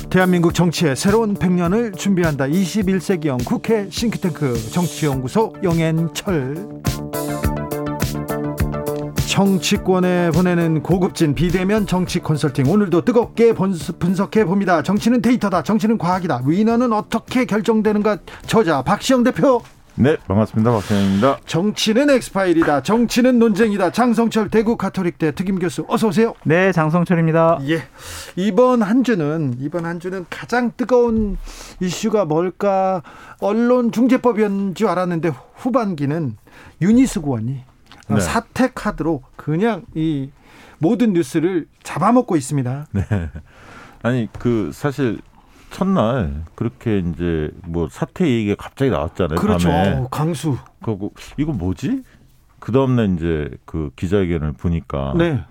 [0.10, 2.48] 대한민국 정치의 새로운 100년을 준비한다.
[2.48, 6.67] 21세기형 국회 싱크탱크 정치연구소 영앤철.
[9.38, 14.82] 정치권에 보내는 고급진 비대면 정치 컨설팅 오늘도 뜨겁게 분석해 봅니다.
[14.82, 15.62] 정치는 데이터다.
[15.62, 16.41] 정치는 과학이다.
[16.43, 18.17] 위너는 어떻게 결정되는가?
[18.47, 19.62] 저자 박시영 대표.
[19.93, 20.71] 네, 반갑습니다.
[20.71, 21.38] 박현입니다.
[21.45, 22.82] 정치는 엑스파일이다.
[22.82, 23.91] 정치는 논쟁이다.
[23.91, 26.34] 장성철 대구 가톨릭대 특임 교수 어서 오세요.
[26.43, 27.60] 네, 장성철입니다.
[27.69, 27.84] 예.
[28.38, 31.38] 이번 한 주는 이번 한 주는 가장 뜨거운
[31.80, 33.04] 이슈가 뭘까?
[33.39, 33.91] 언론
[34.73, 36.38] 줄 알았는데 후반기는
[36.82, 37.67] 윤희숙 의원이
[38.10, 38.19] 네.
[38.21, 40.29] 사퇴 카드로 그냥 이
[40.77, 42.88] 모든 뉴스를 잡아먹고 있습니다.
[42.91, 43.03] 네.
[44.03, 45.19] 아니 그 사실
[45.69, 49.39] 첫날 그렇게 이제 뭐 사태 얘기가 갑자기 나왔잖아요.
[49.39, 49.69] 그렇죠.
[49.69, 50.05] 밤에.
[50.12, 50.57] 강수.
[50.83, 52.03] 그거 이거 뭐지?
[52.60, 55.41] 그 다음날 이제 그 기자회견을 보니까 네.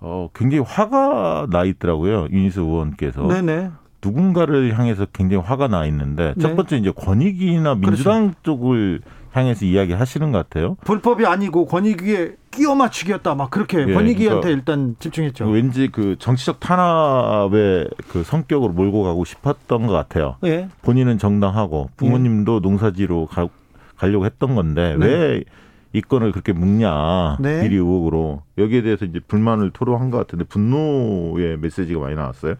[0.00, 2.26] 어 굉장히 화가 나 있더라고요.
[2.30, 3.28] 유니스 의원께서.
[3.28, 3.70] 네네.
[4.04, 6.56] 누군가를 향해서 굉장히 화가 나 있는데 첫 네.
[6.56, 8.42] 번째 이제 권익위나 민주당 그렇죠.
[8.42, 10.74] 쪽을 향해서 이야기하시는 것 같아요.
[10.84, 13.34] 불법이 아니고 권익위에 끼워 맞추기였다.
[13.34, 15.48] 막 그렇게 예, 권익위한테 그러니까 일단 집중했죠.
[15.48, 20.36] 왠지 그 정치적 탄압의 그 성격으로 몰고 가고 싶었던 것 같아요.
[20.44, 20.68] 예.
[20.82, 23.48] 본인은 정당하고 부모님도 농사지로 가,
[23.96, 25.06] 가려고 했던 건데 네.
[25.06, 25.44] 왜
[25.92, 27.62] 이 건을 그렇게 묵냐 네.
[27.62, 32.54] 비리 의혹으로 여기에 대해서 이제 불만을 토로한 것 같은데 분노의 메시지가 많이 나왔어요.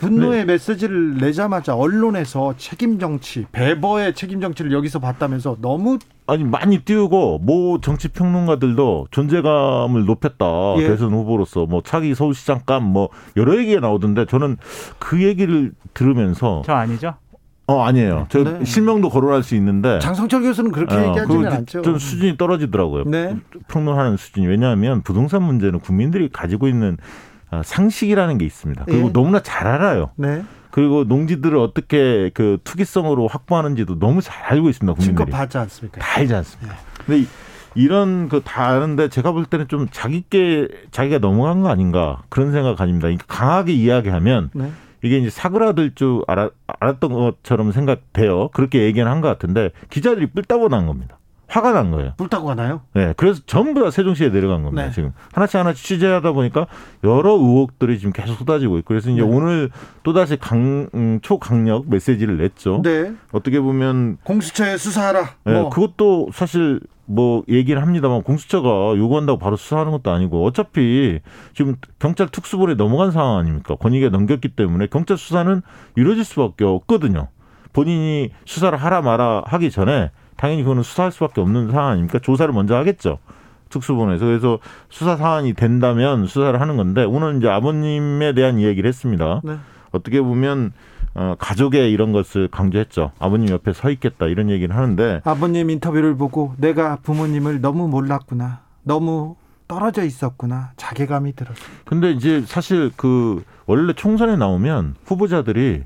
[0.00, 0.44] 분노의 네.
[0.52, 7.80] 메시지를 내자마자 언론에서 책임 정치, 배버의 책임 정치를 여기서 봤다면서 너무 아니 많이 띄우고 모
[7.80, 10.88] 정치 평론가들도 존재감을 높였다 예.
[10.88, 14.58] 대선 후보로서 뭐 차기 서울시장감 뭐 여러 얘기가 나오던데 저는
[14.98, 17.14] 그 얘기를 들으면서 저 아니죠?
[17.68, 18.64] 어 아니에요 저 네.
[18.64, 21.82] 실명도 거론할 수 있는데 장성철 교수는 그렇게 어, 얘기하지는 않죠.
[21.82, 23.04] 좀 수준이 떨어지더라고요.
[23.04, 23.36] 네.
[23.68, 26.96] 평론하는 수준이 왜냐하면 부동산 문제는 국민들이 가지고 있는
[27.50, 28.84] 아, 상식이라는 게 있습니다.
[28.86, 29.12] 그리고 예.
[29.12, 30.10] 너무나 잘 알아요.
[30.16, 30.42] 네.
[30.70, 34.94] 그리고 농지들을 어떻게 그 투기성으로 확보하는지도 너무 잘 알고 있습니다.
[34.94, 36.00] 국민들이 봐지 않습니까?
[36.00, 36.74] 다 알지 않습니까?
[37.04, 37.26] 근데 이-
[37.74, 42.76] 이런 그 다 아는데 제가 볼 때는 좀 자기께 자기가 넘어간 거 아닌가 그런 생각
[42.76, 43.08] 가집니다.
[43.08, 44.70] 그러니까 강하게 이야기하면 네.
[45.02, 48.48] 이게 이제 사그라들 줄 알았, 알았던 것처럼 생각돼요.
[48.50, 51.17] 그렇게 얘기는 한 것 같은데 기자들이 뿔따고 난 겁니다.
[51.48, 52.12] 화가 난 거예요.
[52.16, 52.82] 불타고 가나요?
[52.94, 54.84] 네, 그래서 전부 다 세종시에 내려간 겁니다.
[54.86, 54.92] 네.
[54.92, 56.66] 지금 하나씩 하나씩 취재하다 보니까
[57.04, 59.26] 여러 의혹들이 지금 계속 쏟아지고 있고 그래서 이제 네.
[59.26, 59.70] 오늘
[60.02, 62.82] 또 다시 강 음, 초강력 메시지를 냈죠.
[62.84, 63.12] 네.
[63.32, 65.30] 어떻게 보면 공수처에 수사하라.
[65.44, 65.70] 네, 뭐.
[65.70, 71.20] 그것도 사실 뭐 얘기를 합니다만 공수처가 요구한다고 바로 수사하는 것도 아니고 어차피
[71.54, 73.76] 지금 경찰 특수본에 넘어간 상황 아닙니까?
[73.76, 75.62] 권익에 넘겼기 때문에 경찰 수사는
[75.96, 77.28] 이루어질 수밖에 없거든요.
[77.72, 82.18] 본인이 수사를 하라 마라 하기 전에 당연히 그거는 수사할 수밖에 없는 상황 아닙니까?
[82.20, 83.18] 조사를 먼저 하겠죠.
[83.68, 89.42] 특수본에서 그래서 수사 사안이 된다면 수사를 하는 건데 오늘 이제 아버님에 대한 이야기를 했습니다.
[89.44, 89.56] 네.
[89.90, 90.72] 어떻게 보면
[91.14, 93.10] 어, 가족의 이런 것을 강조했죠.
[93.18, 98.60] 아버님 옆에 서 있겠다 이런 얘기를 하는데 아버님 인터뷰를 보고 내가 부모님을 너무 몰랐구나.
[98.84, 100.70] 너무 떨어져 있었구나.
[100.76, 101.68] 자괴감이 들었어요.
[101.84, 105.82] 근데 이제 사실 그 원래 총선에 나오면 후보자들이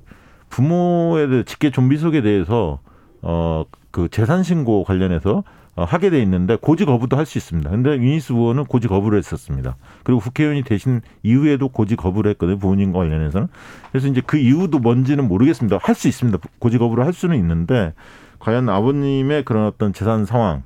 [0.51, 2.81] 부모에 대해 직계 좀비 속에 대해서
[3.23, 7.71] 어 그 재산 신고 관련해서 어, 하게 돼 있는데 고지 거부도 할 수 있습니다.
[7.71, 9.77] 근데 유니스 의원은 고지 거부를 했었습니다.
[10.03, 12.59] 그리고 국회의원이 되신 이후에도 고지 거부를 했거든요.
[12.59, 13.49] 부모님 관련해서는.
[13.91, 15.79] 그래서 이제 그 이유도 뭔지는 모르겠습니다.
[15.81, 16.39] 할 수 있습니다.
[16.59, 17.95] 고지 거부를 할 수는 있는데
[18.39, 20.63] 과연 아버님의 그런 어떤 재산 상황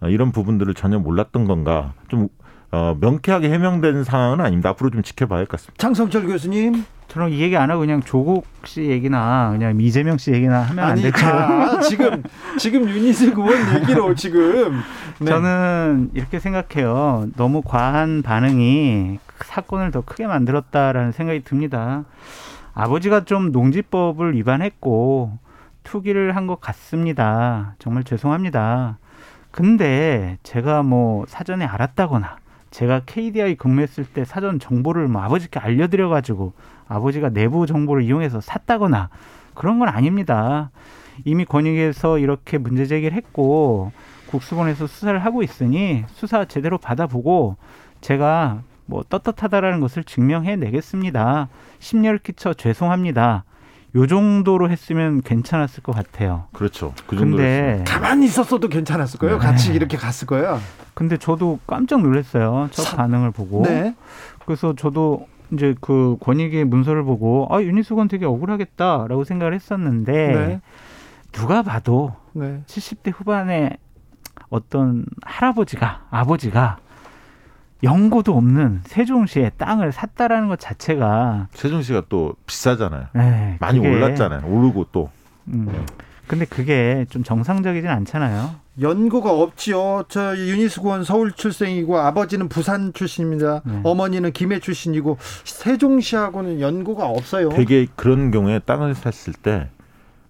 [0.00, 2.28] 어, 이런 부분들을 전혀 몰랐던 건가 좀
[2.76, 4.68] 어, 명쾌하게 해명된 상황은 아닙니다.
[4.70, 5.74] 앞으로 좀 지켜봐야 할 것 같습니다.
[5.78, 6.84] 창성철 교수님.
[7.08, 10.90] 저는 이 얘기 안 하고 그냥 조국 씨 얘기나 그냥 이재명 씨 얘기나 하면 안
[10.92, 11.70] 아니, 될까요?
[11.76, 12.22] 자, 지금,
[12.58, 14.80] 지금 유니스 의원 얘기로 지금.
[15.20, 15.24] 네.
[15.30, 17.28] 저는 이렇게 생각해요.
[17.36, 22.04] 너무 과한 반응이 사건을 더 크게 만들었다라는 생각이 듭니다.
[22.74, 25.38] 아버지가 좀 농지법을 위반했고
[25.84, 27.76] 투기를 한 것 같습니다.
[27.78, 28.98] 정말 죄송합니다.
[29.52, 32.36] 근데 제가 뭐 사전에 알았다거나
[32.70, 36.52] 제가 KDI 근무했을 때 사전 정보를 뭐 아버지께 알려드려가지고
[36.88, 39.08] 아버지가 내부 정보를 이용해서 샀다거나
[39.54, 40.70] 그런 건 아닙니다.
[41.24, 43.92] 이미 권익위에서 이렇게 문제 제기를 했고
[44.26, 47.56] 국수본에서 수사를 하고 있으니 수사 제대로 받아보고
[48.00, 51.48] 제가 뭐 떳떳하다라는 것을 증명해 내겠습니다.
[51.78, 53.44] 심려를 끼쳐 죄송합니다.
[53.96, 56.44] 요 정도로 했으면 괜찮았을 것 같아요.
[56.52, 56.92] 그렇죠.
[57.06, 57.36] 그 정도.
[57.38, 59.38] 근데 가만히 있었어도 괜찮았을 거예요.
[59.38, 59.44] 네.
[59.44, 60.60] 같이 이렇게 갔을 거예요.
[60.94, 62.68] 근데 저도 깜짝 놀랐어요.
[62.72, 63.62] 첫 사- 반응을 보고.
[63.64, 63.94] 네.
[64.44, 70.60] 그래서 저도 이제 그 권익위의 문서를 보고 아 윤희숙은 되게 억울하겠다라고 생각을 했었는데 네.
[71.32, 72.62] 누가 봐도 네.
[72.66, 73.76] 70대 후반에
[74.48, 76.78] 어떤 할아버지가 아버지가
[77.82, 83.06] 연고도 없는 세종시에 땅을 샀다라는 것 자체가 세종시가 또 비싸잖아요.
[83.14, 84.42] 네, 많이 그게, 올랐잖아요.
[84.46, 85.10] 오르고 또.
[85.48, 85.68] 음,
[86.26, 88.56] 근데 그게 좀 정상적이진 않잖아요.
[88.80, 90.04] 연고가 없지요.
[90.08, 93.62] 저 유니스 의원 서울 출생이고 아버지는 부산 출신입니다.
[93.64, 93.80] 네.
[93.84, 97.50] 어머니는 김해 출신이고 세종시하고는 연고가 없어요.
[97.50, 99.68] 되게 그런 경우에 땅을 샀을 때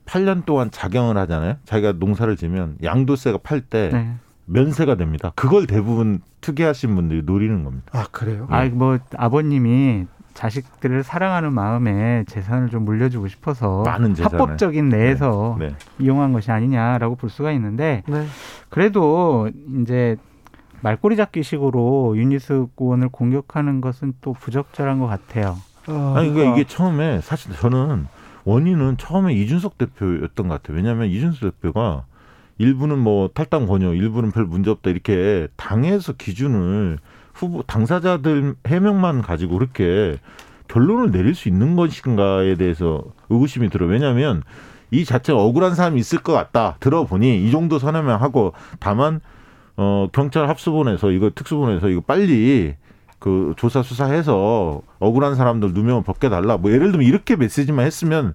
[0.05, 1.57] 8년 동안 작용을 하잖아요.
[1.65, 4.15] 자기가 농사를 지면 양도세가 팔때 네.
[4.47, 5.33] 면세가 됩니다.
[5.35, 7.87] 그걸 대부분 투기하신 분들이 노리는 겁니다.
[7.93, 8.47] 아 그래요?
[8.51, 14.41] 아, 뭐 아버님이 자식들을 사랑하는 마음에 재산을 좀 물려주고 싶어서 많은 재산을.
[14.41, 15.75] 합법적인 내에서 네.
[15.99, 18.27] 이용한 것이 아니냐라고 볼 수가 있는데 네.
[18.69, 20.17] 그래도 이제
[20.83, 25.57] 말꼬리 잡기식으로 유니스 의원을 공격하는 것은 또 부적절한 것 같아요.
[25.89, 28.07] 어, 아니 그러니까 이게 처음에 사실 저는
[28.45, 30.77] 원인은 처음에 이준석 대표였던 것 같아요.
[30.77, 32.05] 왜냐하면 이준석 대표가
[32.59, 36.99] 일부는 뭐 탈당 권유, 일부는 별 문제 없다 이렇게 당에서 기준을
[37.35, 40.17] 후보 당사자들 해명만 가지고 그렇게
[40.69, 43.91] 결론을 내릴 수 있는 것인가에 대해서 의구심이 들어요.
[43.91, 44.43] 왜냐하면
[44.91, 49.21] 이 자체가 억울한 사람이 있을 것 같다 들어보니 이 정도 선회만 하고 다만
[49.77, 52.75] 어 경찰 합수본에서 이거 특수본에서 이거 빨리
[53.19, 56.57] 그 조사 수사해서 억울한 사람들 누명을 벗겨달라.
[56.57, 58.35] 뭐 예를 들면 이렇게 메시지만 했으면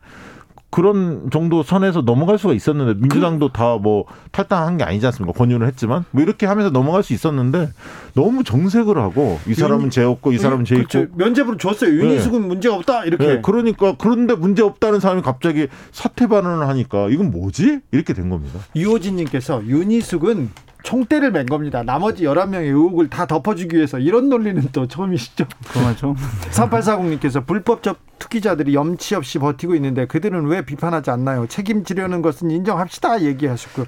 [0.71, 5.37] 그런 정도 선에서 넘어갈 수가 있었는데 민주당도 다뭐 탈당한 게 아니지 않습니까?
[5.37, 7.69] 권유를 했지만 뭐 이렇게 하면서 넘어갈 수 있었는데
[8.15, 11.11] 너무 정색을 하고 이 사람은 죄 없고 이 사람은 죄 있고 그렇죠.
[11.15, 11.91] 면제부를 줬어요.
[11.91, 13.27] 유니스는 문제가 없다 이렇게.
[13.27, 17.81] 네, 그러니까 그런데 문제 없다는 사람이 갑자기 사퇴 반응을 하니까 이건 뭐지?
[17.91, 18.59] 이렇게 된 겁니다.
[18.75, 20.49] 유호진님께서 유니숙은
[20.83, 21.83] 총대를 맨 겁니다.
[21.83, 25.45] 나머지 11명의 의혹을 다 덮어주기 위해서 이런 논리는 또 처음이시죠.
[25.73, 26.15] 그만 좀
[26.51, 31.47] 3840님께서 불법적 투기자들이 염치 없이 버티고 있는데 그들은 왜 비판하지 않나요?
[31.47, 33.85] 책임지려는 것은 인정합시다 얘기하셨고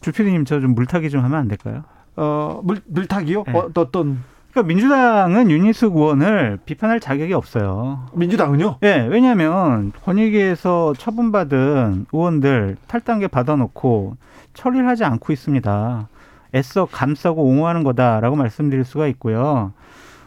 [0.00, 1.84] 주피디님 저 좀 물타기 좀 하면 안 될까요?
[2.16, 3.44] 어, 물, 물타기요?
[3.46, 3.52] 네.
[3.52, 8.06] 어, 어떤 그러니까 민주당은 윤희숙 의원을 비판할 자격이 없어요.
[8.14, 8.78] 민주당은요?
[8.84, 14.16] 예, 왜냐하면 권익위에서 처분받은 의원들 탈당계 받아놓고
[14.54, 16.08] 처리를 하지 않고 있습니다.
[16.54, 19.72] 애써 감싸고 옹호하는 거다라고 말씀드릴 수가 있고요.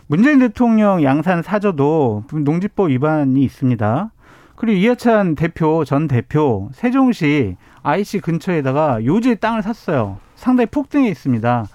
[0.07, 4.11] 문재인 대통령 양산 사저도 농지법 위반이 있습니다.
[4.55, 10.17] 그리고 이해찬 대표 전 대표 세종시 IC 근처에다가 요지의 땅을 샀어요.
[10.35, 11.65] 상당히 폭등해 있습니다.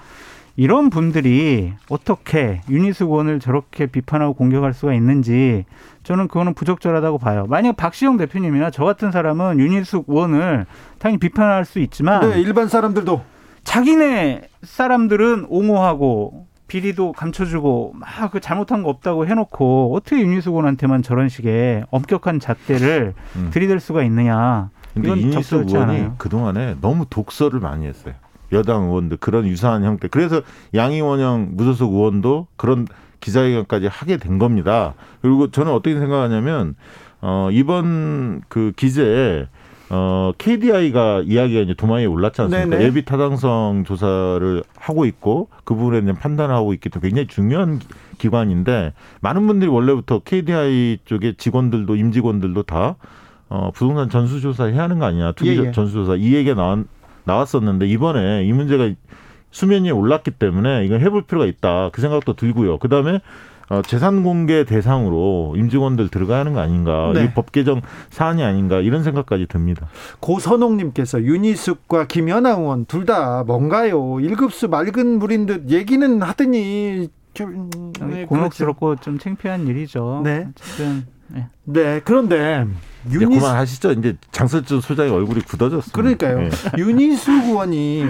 [0.57, 5.65] 이런 분들이 어떻게 윤희숙 의원을 저렇게 비판하고 공격할 수가 있는지
[6.03, 7.47] 저는 그거는 부적절하다고 봐요.
[7.49, 10.67] 만약 박시영 대표님이나 저 같은 사람은 윤희숙 의원을
[10.99, 13.23] 당연히 비판할 수 있지만 네, 일반 사람들도
[13.65, 21.29] 자기네 사람들은 옹호하고 비리도 감춰주고 막 그 잘못한 거 없다고 해놓고 어떻게 윤희숙 의원한테만 저런
[21.29, 23.51] 식의 엄격한 잣대를 음.
[23.53, 24.71] 들이댈 수가 있느냐.
[24.95, 26.15] 근데 적절치 의원이 않아요.
[26.19, 28.15] 그동안에 너무 독서를 많이 했어요.
[28.53, 30.09] 여당 의원들 그런 유사한 형태.
[30.09, 30.43] 그래서
[30.75, 32.87] 양이원영 무소속 의원도 그런
[33.21, 34.95] 기자회견까지 하게 된 겁니다.
[35.21, 36.75] 그리고 저는 어떻게 생각하냐면
[37.21, 39.47] 어 이번 그 기재에
[39.95, 42.71] 어 KDI가 이야기가 이제 도마에 올랐지 않습니까?
[42.71, 42.85] 네네.
[42.85, 47.87] 예비 타당성 조사를 하고 있고 그 부분에 대한 판단을 하고 있기 때문에 굉장히 중요한 기-
[48.17, 52.97] 기관인데 많은 분들이 원래부터 KDI 쪽의 직원들도 임직원들도 다
[53.51, 55.33] 어, 부동산 전수조사 해야 하는 거 아니냐.
[55.33, 55.73] 투기 예, 예.
[55.73, 56.79] 전수조사 이 얘기가 나왔,
[57.25, 58.89] 나왔었는데 이번에 이 문제가
[59.51, 61.91] 수면 위에 올랐기 때문에 이건 해볼 필요가 있다.
[61.93, 62.79] 그 생각도 들고요.
[62.79, 63.21] 그 다음에 어,
[63.87, 67.13] 재산 공개 대상으로 임직원들 들어가야 하는 거 아닌가.
[67.15, 67.25] 네.
[67.25, 68.81] 이법 개정 사안이 아닌가.
[68.81, 69.89] 이런 생각까지 듭니다.
[70.21, 74.21] 고선홍님께서 윤희숙과 김연아 의원 둘 다 뭔가요?
[74.21, 77.71] 일급수 맑은 물인 듯 얘기는 하더니 좀,
[78.01, 80.21] 네, 곤혹스럽고 좀 창피한 일이죠.
[80.23, 80.47] 네.
[80.51, 81.47] 어쨌든 네.
[81.65, 82.67] 네, 그런데
[83.07, 83.93] 이제 윤희숙 그만하시죠.
[83.93, 85.97] 이제 장설주 소장의 얼굴이 굳어졌습니다.
[85.97, 86.43] 그러니까요.
[86.45, 86.51] 예.
[86.79, 88.05] 윤희숙 의원이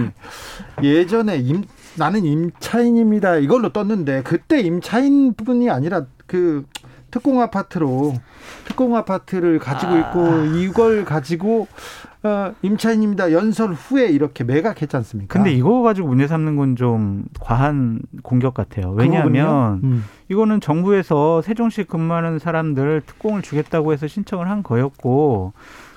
[0.83, 1.63] 예전에 임,
[1.97, 3.37] 나는 임차인입니다.
[3.37, 6.65] 이걸로 떴는데 그때 임차인 분이 아니라 그
[7.11, 8.15] 특공 아파트로
[8.65, 11.67] 특공 아파트를 가지고 있고 이걸 가지고
[12.23, 13.33] 어, 임차인입니다.
[13.33, 15.35] 연설 후에 이렇게 매각했지 않습니까?
[15.35, 18.93] 근데 이거 가지고 문제 삼는 건 좀 과한 공격 같아요.
[18.93, 19.81] 그 왜냐하면?
[19.85, 20.05] 음.
[20.31, 25.53] 이거는 정부에서 세종시 근무하는 사람들 특공을 주겠다고 해서 신청을 한 거였고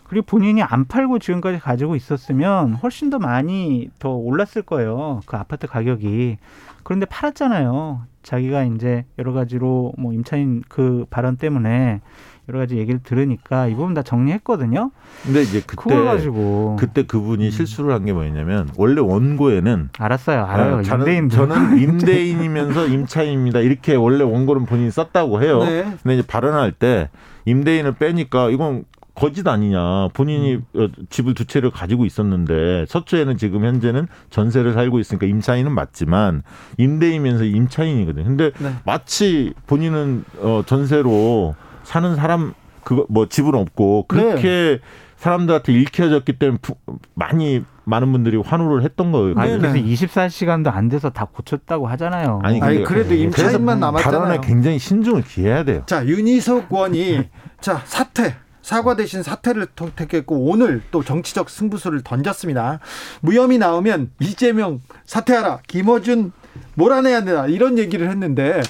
[0.08, 5.22] 그리고 본인이 안 팔고 지금까지 가지고 있었으면 훨씬 더 많이 더 올랐을 거예요.
[5.26, 6.38] 그 아파트 가격이.
[6.84, 8.04] 그런데 팔았잖아요.
[8.22, 12.02] 자기가 이제 여러 가지로 뭐 임차인 그 발언 때문에
[12.48, 14.92] 여러 가지 얘기를 들으니까 이 부분 다 정리했거든요.
[15.24, 20.46] 근데 이제 그때 가지고 그때 그분이 실수를 한 게 뭐였냐면 원래 원고에는 알았어요.
[20.46, 20.78] 알아요.
[20.78, 23.62] 네, 저는, 임대인 저는 임대인이면서 임차인입니다.
[23.62, 25.64] 이렇게 원래 원고는 본인이 썼다고 해요.
[25.64, 25.84] 네.
[26.04, 27.10] 근데 이제 발언할 때
[27.46, 28.86] 임대인을 빼니까 이건
[29.16, 30.10] 거짓 아니냐.
[30.14, 30.66] 본인이 음.
[30.76, 36.44] 어, 집을 두 채를 가지고 있었는데 서초에는 지금 현재는 전세를 살고 있으니까 임차인은 맞지만
[36.78, 38.26] 임대이면서 임차인이거든요.
[38.26, 38.74] 근데 네.
[38.86, 44.80] 마치 본인은 어, 전세로 사는 사람 그거 뭐 집은 없고 그렇게
[45.18, 46.76] 사람들한테 읽혀졌기 때문에 부-
[47.16, 49.34] 많이 많은 분들이 환호를 했던 거예요.
[49.38, 49.84] 아니, 네, 그래서 네.
[49.84, 52.42] 24시간도 안 돼서 다 고쳤다고 하잖아요.
[52.44, 54.22] 아니, 아니 그래도 임차인만 남았잖아요.
[54.22, 55.84] 발언에 굉장히 신중을 기해야 돼요.
[55.86, 57.30] 자 윤희숙 의원이
[57.62, 62.80] 자 사퇴 사과 대신 사퇴를 선택했고 오늘 또 정치적 승부수를 던졌습니다.
[63.22, 66.32] 무혐의 나오면 이재명 사퇴하라, 김어준
[66.74, 68.64] 몰아내야 된다 이런 얘기를 했는데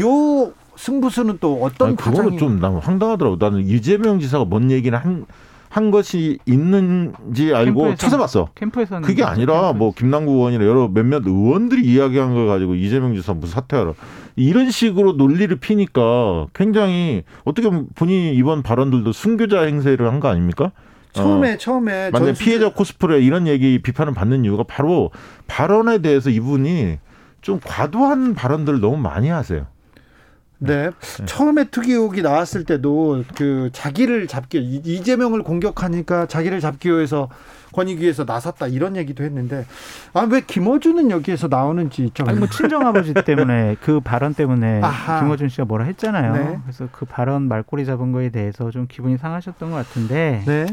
[0.00, 3.38] 요 승부수는 또 어떤 아니, 그거는 파장이 좀 나는 황당하더라고.
[3.40, 5.26] 나는 이재명 지사가 뭔 얘기를 한,
[5.70, 7.96] 한 것이 있는지 알고 캠프에서.
[7.96, 8.48] 찾아봤어.
[8.56, 13.54] 캠프에서는 그게 아니라 뭐 김남구 의원이나 여러 몇몇 의원들이 이야기한 걸 가지고 이재명 지사 무슨
[13.54, 13.92] 사퇴하라
[14.34, 20.72] 이런 식으로 논리를 피니까 굉장히 어떻게 보면 본인이 이번 발언들도 순교자 행세를 한 거 아닙니까?
[21.12, 25.10] 처음에 처음에 만약 피해자 코스프레 이런 얘기 비판을 받는 이유가 바로
[25.46, 26.98] 발언에 대해서 이분이
[27.42, 29.66] 좀 과도한 발언들을 너무 많이 하세요.
[30.60, 30.90] 네.
[31.26, 37.28] 처음에 투기 의혹이 나왔을 때도 그 자기를 잡기 이- 이재명을 공격하니까 자기를 잡기 위해서
[37.72, 39.64] 권익위에서 나섰다 이런 얘기도 했는데
[40.12, 45.20] 아 왜 김어준은 여기에서 나오는지 좀 아니 뭐 친정 아버지 때문에 그 발언 때문에 아하.
[45.20, 46.32] 김어준 씨가 뭐라 했잖아요.
[46.34, 46.58] 네.
[46.64, 50.66] 그래서 그 발언 말꼬리 잡은 거에 대해서 좀 기분이 상하셨던 것 같은데 네.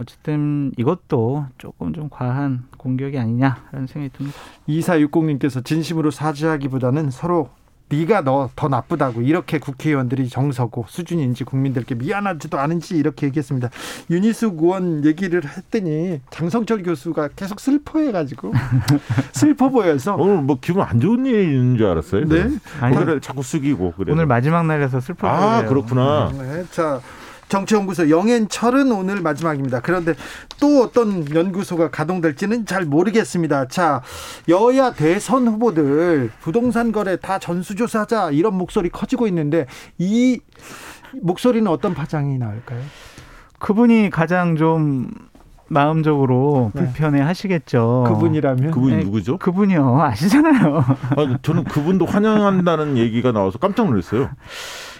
[0.00, 4.38] 어쨌든 이것도 조금 좀 과한 공격이 아니냐라는 생각이 듭니다.
[4.68, 7.50] 2460님께서 진심으로 사죄하기보다는 서로
[7.90, 13.70] 네가 너 더 나쁘다고 이렇게 국회의원들이 정서고 수준인지 국민들께 미안하지도 않은지 이렇게 얘기했습니다.
[14.10, 18.52] 윤희숙 의원 얘기를 했더니 장성철 교수가 계속 슬퍼해가지고
[19.32, 22.26] 슬퍼 보여서 오늘 뭐 기분 안 좋은 일이 있는 줄 알았어요.
[22.28, 22.48] 네.
[22.80, 24.12] 고개를 자꾸 숙이고 그래.
[24.12, 25.68] 오늘 마지막 날에서 슬퍼 아 보여요.
[25.68, 26.32] 그렇구나.
[26.32, 27.00] 네, 자
[27.48, 29.80] 정치연구소 영앤철은 오늘 마지막입니다.
[29.80, 30.14] 그런데
[30.60, 33.68] 또 어떤 연구소가 가동될지는 잘 모르겠습니다.
[33.68, 34.02] 자
[34.48, 39.66] 여야 대선 후보들 부동산 거래 다 전수조사하자 이런 목소리 커지고 있는데
[39.98, 40.40] 이
[41.22, 42.80] 목소리는 어떤 파장이 나올까요?
[43.58, 45.10] 그분이 가장 좀
[45.68, 46.84] 마음적으로 네.
[46.84, 48.04] 불편해 하시겠죠.
[48.08, 49.38] 그분이라면 그분이 네, 누구죠?
[49.38, 50.00] 그분이요.
[50.02, 50.84] 아시잖아요.
[51.16, 54.30] 아, 저는 그분도 환영한다는 얘기가 나와서 깜짝 놀랐어요.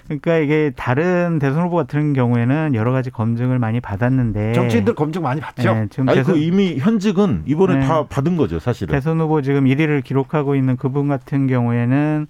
[0.09, 5.41] 그러니까 이게 다른 대선 후보 같은 경우에는 여러 가지 검증을 많이 받았는데 정치인들 검증 많이
[5.41, 5.75] 받죠.
[5.75, 7.87] 네, 지금 아니 대선, 그 이미 현직은 이번에 네.
[7.87, 8.93] 다 받은 거죠, 사실은.
[8.93, 12.27] 대선 후보 지금 1위를 기록하고 있는 그분 같은 경우에는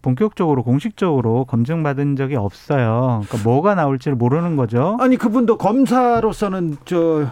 [0.00, 3.22] 본격적으로 공식적으로 검증받은 적이 없어요.
[3.26, 4.96] 그러니까 뭐가 나올지를 모르는 거죠.
[5.00, 7.26] 아니 그분도 검사로서는 저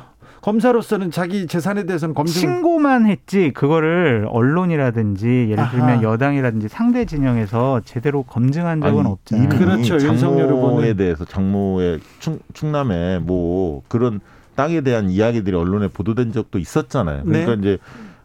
[0.46, 6.02] 검사로서는 자기 재산에 대해서는 검증 신고만 했지 그거를 언론이라든지 예를 들면 아하.
[6.02, 9.44] 여당이라든지 상대 진영에서 제대로 검증한 적은 아니, 없잖아요.
[9.44, 10.94] 이미 그렇죠, 장모에.
[10.94, 14.20] 대해서 장모의 충, 충남에 뭐 그런
[14.54, 17.24] 땅에 대한 이야기들이 언론에 보도된 적도 있었잖아요.
[17.24, 17.60] 그러니까 네.
[17.60, 17.78] 이제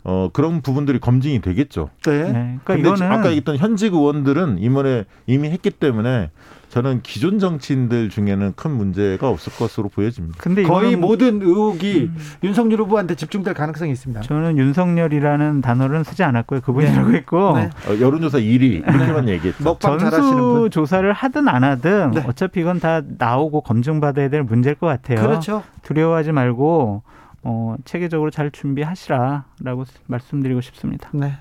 [0.03, 1.89] 어 그런 부분들이 검증이 되겠죠.
[2.05, 2.11] 네.
[2.11, 2.31] 네.
[2.31, 6.29] 그러니까 근데 이거는 아까 얘기했던 현직 의원들은 이번에 이미 했기 때문에
[6.71, 10.37] 저는 기존 정치인들 중에는 큰 문제가 없을 것으로 보여집니다.
[10.39, 12.17] 근데 거의 모든 의혹이 음.
[12.43, 14.21] 윤석열 후보한테 집중될 가능성이 있습니다.
[14.21, 16.61] 저는 윤석열이라는 단어는 쓰지 않았고요.
[16.61, 17.69] 그분이라고 했고 네.
[17.87, 19.61] 어, 여론조사 1위 이렇게만 얘기했죠.
[19.61, 20.71] 먹방 잘하시는 전수 분.
[20.71, 22.23] 조사를 하든 안 하든 네.
[22.25, 25.19] 어차피 이건 다 나오고 검증받아야 될 문제일 것 같아요.
[25.19, 25.63] 그렇죠.
[25.81, 27.03] 두려워하지 말고
[27.43, 31.09] 어, 체계적으로 잘 준비하시라라고 말씀드리고 싶습니다.
[31.11, 31.33] 네.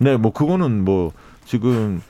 [0.00, 1.12] 네, 뭐 그거는 뭐
[1.44, 2.00] 지금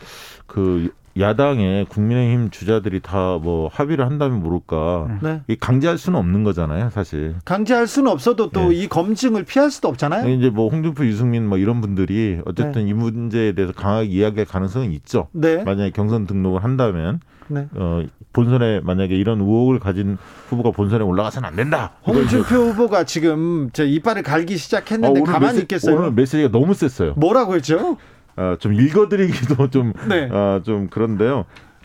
[0.47, 5.19] 그 야당의 국민의힘 주자들이 다 뭐 합의를 한다면 모를까.
[5.23, 5.41] 네.
[5.49, 7.35] 이 강제할 수는 없는 거잖아요, 사실.
[7.45, 8.75] 강제할 수는 없어도 또 네.
[8.77, 10.29] 이 검증을 피할 수도 없잖아요.
[10.31, 15.29] 이제 뭐 홍준표, 유승민 뭐 이런 분들이 어쨌든 이 문제에 대해서 강하게 이야기할 가능성은 있죠.
[15.33, 15.63] 네.
[15.65, 17.67] 만약에 경선 등록을 한다면 네.
[17.75, 18.03] 어
[18.33, 20.17] 본선에 만약에 이런 의혹을 가진
[20.49, 21.93] 후보가 본선에 올라가서는 안 된다.
[22.07, 25.97] 홍준표 후보가 지금 제 이빨을 갈기 어, 시작했는데 가만히 메시- 있겠어요?
[25.97, 27.15] 오늘 메시지가 너무 셌어요.
[27.17, 27.97] 뭐라고 했죠?
[28.37, 30.29] 어, 좀 읽어드리기도 좀, 네.
[30.31, 31.45] 어, 좀 그런데요.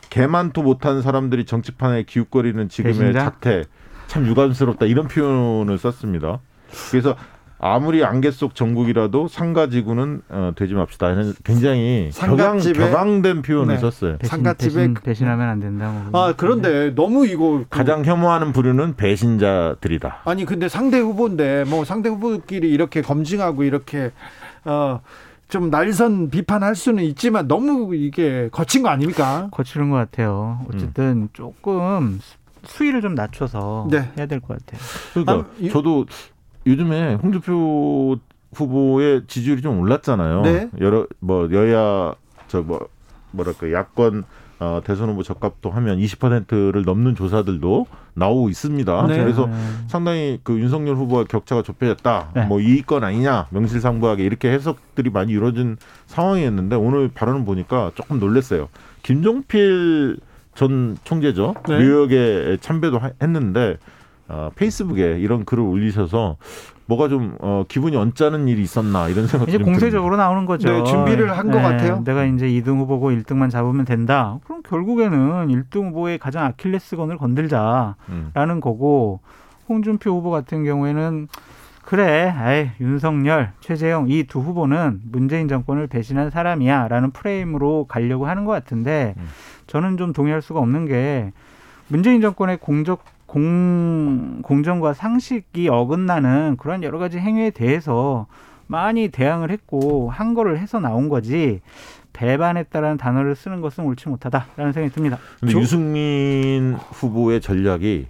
[0.10, 3.20] 개만토 못한 사람들이 정치판에 기웃거리는 지금의 배신자?
[3.20, 3.64] 작태
[4.08, 6.40] 참 유감스럽다 이런 표현을 썼습니다.
[6.90, 7.16] 그래서
[7.62, 11.14] 아무리 안개 속 전국이라도 상가지구는 어, 되지 맙시다.
[11.44, 13.80] 굉장히 격앙, 상가집에- 격앙 된 표현을 네.
[13.82, 14.18] 썼어요.
[14.18, 16.18] 배신, 상가집에 배신, 그- 배신하면 안 된다고.
[16.18, 20.22] 아 그런데 너무 이거 그- 가장 혐오하는 부류는 배신자들이다.
[20.26, 24.12] 아니 근데 상대 후보인데 뭐 상대 후보끼리 이렇게 검증하고 이렇게
[24.66, 25.02] 어
[25.50, 29.48] 좀 날선 비판할 수는 있지만 너무 이게 거친 거 아닙니까?
[29.52, 30.62] 거치는 것 같아요.
[30.72, 34.12] 어쨌든 조금 수- 수위를 좀 낮춰서 네.
[34.18, 34.80] 해야 될 것 같아요.
[35.14, 36.06] 그러니까 아, 이- 저도
[36.68, 38.18] 요즘에 홍준표
[38.54, 40.42] 후보의 지지율이 좀 올랐잖아요.
[40.44, 40.70] 네.
[40.82, 42.14] 여러 뭐 여야
[42.48, 42.88] 저 뭐
[43.32, 44.26] 뭐랄까 야권
[44.60, 49.08] 어, 대선 후보 적합도 하면 20%를 넘는 조사들도 나오고 있습니다.
[49.08, 49.18] 네.
[49.18, 49.54] 그래서 네.
[49.88, 52.30] 상당히 그 윤석열 후보와 격차가 좁혀졌다.
[52.36, 52.46] 네.
[52.46, 58.68] 뭐 이건 아니냐, 명실상부하게 이렇게 해석들이 많이 이루어진 상황이었는데 오늘 발언을 보니까 조금 놀랐어요.
[59.04, 60.18] 김종필
[60.56, 61.56] 전 총재죠.
[61.68, 61.78] 네.
[61.80, 63.78] 뉴욕에 참배도 하- 했는데
[64.30, 66.38] 어, 페이스북에 이런 글을 올리셔서
[66.86, 70.70] 뭐가 좀 어, 기분이 언짢은 일이 있었나 이런 생각이 이제 좀 공세적으로 나오는 거죠.
[70.72, 72.02] 네, 준비를 한것 같아요.
[72.04, 74.40] 내가 이제 2등 후보고 1등만 잡으면 된다.
[74.46, 78.36] 그럼 결국에는 1등 후보의 가장 아킬레스건을 건들자라는 듭니다.
[78.36, 78.60] 음.
[78.62, 79.20] 거고
[79.68, 81.28] 홍준표 후보 같은 경우에는
[81.84, 88.52] 그래, 아이, 윤석열, 최재형 이 두 후보는 문재인 정권을 배신한 사람이야라는 프레임으로 가려고 하는 것
[88.52, 89.28] 같은데 음.
[89.66, 91.32] 저는 좀 동의할 수가 없는 게
[91.88, 98.26] 문재인 정권의 공적 공 공정과 상식이 어긋나는 그런 여러 가지 행위에 대해서
[98.68, 101.62] 많이 대항을 했고 한 거를 해서 나온 거지
[102.14, 105.18] 배반했다라는 단어를 쓰는 것은 옳지 못하다라는 생각이 듭니다.
[105.40, 108.08] 근데 조- 유승민 후보의 전략이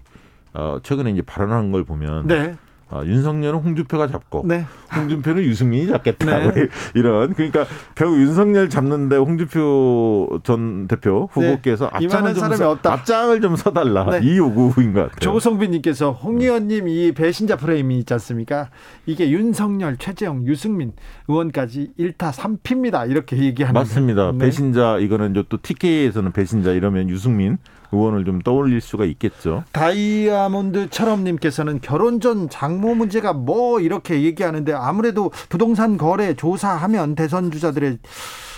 [0.54, 2.56] 어, 최근에 이제 발언한 걸 보면 네,
[2.92, 4.66] 아, 윤석열은 홍준표가 잡고 네,
[4.96, 6.52] 홍준표는 유승민이 잡겠다.
[6.52, 6.68] 네.
[6.96, 12.06] 이런 그러니까 결국 윤석열 잡는데 홍준표 전 대표 후보께서 네.
[12.08, 12.94] 앞장을 좀 사람이 서, 없다.
[12.94, 14.22] 앞장을 좀 서달라 네.
[14.24, 15.20] 이 요구인 것 같아요.
[15.20, 18.70] 조성빈님께서 홍 의원님 이 배신자 프레임이 있지 않습니까?
[19.06, 20.94] 이게 윤석열, 최재형, 유승민
[21.28, 23.10] 의원까지 1타 3피입니다.
[23.10, 24.32] 이렇게 얘기하는 맞습니다.
[24.32, 24.38] 네.
[24.40, 27.60] 배신자 이거는 또 TK에서는 배신자 이러면 유승민
[27.92, 29.64] 의원을 좀 떠올릴 수가 있겠죠.
[29.72, 38.00] 다이아몬드처럼 님께서는 결혼 전 장모 문제가 뭐 이렇게 얘기하는데 아무래도 부동산 거래 조사하면 대선 주자들의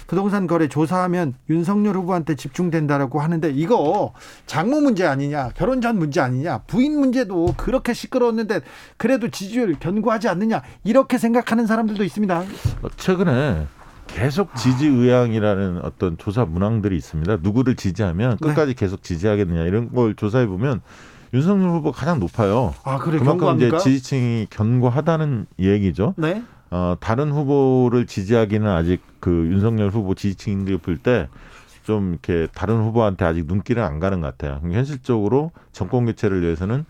[0.07, 4.13] 부동산 거래 조사하면 윤석열 후보한테 집중된다라고 하는데 이거
[4.45, 8.59] 장모 문제 아니냐 결혼 전 문제 아니냐 부인 문제도 그렇게 시끄러웠는데
[8.97, 12.39] 그래도 지지율 견고하지 않느냐 이렇게 생각하는 사람들도 있습니다.
[12.39, 13.67] 어, 최근에
[14.13, 17.37] 계속 지지 의향이라는 어떤 조사 문항들이 있습니다.
[17.41, 18.47] 누구를 지지하면 네.
[18.47, 20.81] 끝까지 계속 지지하겠느냐 이런 걸 조사해 보면
[21.33, 22.73] 윤석열 후보 가장 높아요.
[22.83, 23.77] 아 그래 그만큼 이제 견고합니까?
[23.77, 26.13] 지지층이 견고하다는 얘기죠.
[26.17, 26.43] 네.
[26.71, 31.27] 어, 다른 후보를 지지하기는 아직 그 윤석열 후보 지지층들이 볼때
[31.83, 34.59] 좀 이렇게 다른 후보한테 아직 눈길은 안 가는 것 같아요.
[34.71, 36.85] 현실적으로 정권 교체를 위해서는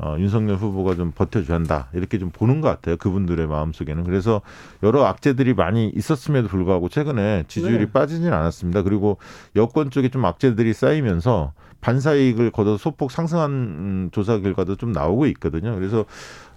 [0.00, 1.88] 어, 윤석열 후보가 좀 버텨줘야 한다.
[1.92, 2.96] 이렇게 좀 보는 것 같아요.
[2.96, 4.04] 그분들의 마음속에는.
[4.04, 4.40] 그래서
[4.82, 7.92] 여러 악재들이 많이 있었음에도 불구하고 최근에 지지율이 네.
[7.92, 8.82] 빠지진 않았습니다.
[8.82, 9.18] 그리고
[9.56, 15.74] 여권 쪽에 좀 악재들이 쌓이면서 반사이익을 거둬 소폭 상승한 음, 조사 결과도 좀 나오고 있거든요.
[15.74, 16.04] 그래서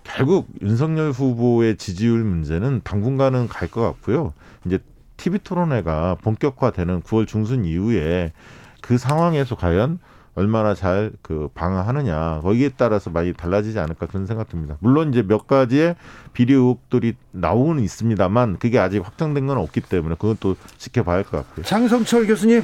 [0.03, 4.33] 결국 윤석열 후보의 지지율 문제는 당분간은 갈 것 같고요.
[4.65, 4.79] 이제
[5.17, 8.33] TV 토론회가 본격화되는 9월 중순 이후에
[8.81, 9.99] 그 상황에서 과연
[10.35, 14.77] 얼마나 잘 그 방어하느냐 거기에 따라서 많이 달라지지 않을까 그런 생각 듭니다.
[14.79, 15.95] 물론 이제 몇 가지의
[16.33, 21.31] 비리 의혹들이 나오는 있습니다만 그게 아직 확정된 건 없기 때문에 그건 또 지켜봐야 할 것
[21.37, 21.65] 같고요.
[21.65, 22.63] 장성철 교수님.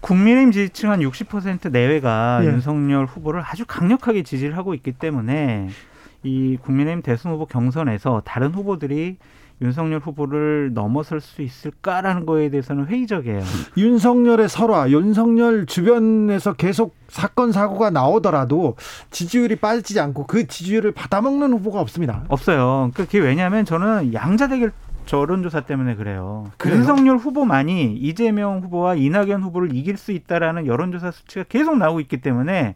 [0.00, 2.46] 국민의힘 지지층 한 60% 내외가 예.
[2.46, 5.68] 윤석열 후보를 아주 강력하게 지지를 하고 있기 때문에
[6.22, 9.18] 이 국민의힘 대선 후보 경선에서 다른 후보들이
[9.62, 13.42] 윤석열 후보를 넘어설 수 있을까라는 거에 대해서는 회의적이에요.
[13.76, 18.76] 윤석열의 설화, 윤석열 주변에서 계속 사건 사고가 나오더라도
[19.10, 22.24] 지지율이 빠지지 않고 그 지지율을 받아먹는 후보가 없습니다.
[22.28, 22.90] 없어요.
[22.94, 24.72] 그게 왜냐하면 저는 양자 대결
[25.06, 26.50] 저론조사 때문에 그래요.
[26.56, 26.78] 그래요?
[26.78, 32.74] 윤석열 후보만이 이재명 후보와 이낙연 후보를 이길 수 있다라는 여론조사 수치가 계속 나오고 있기 때문에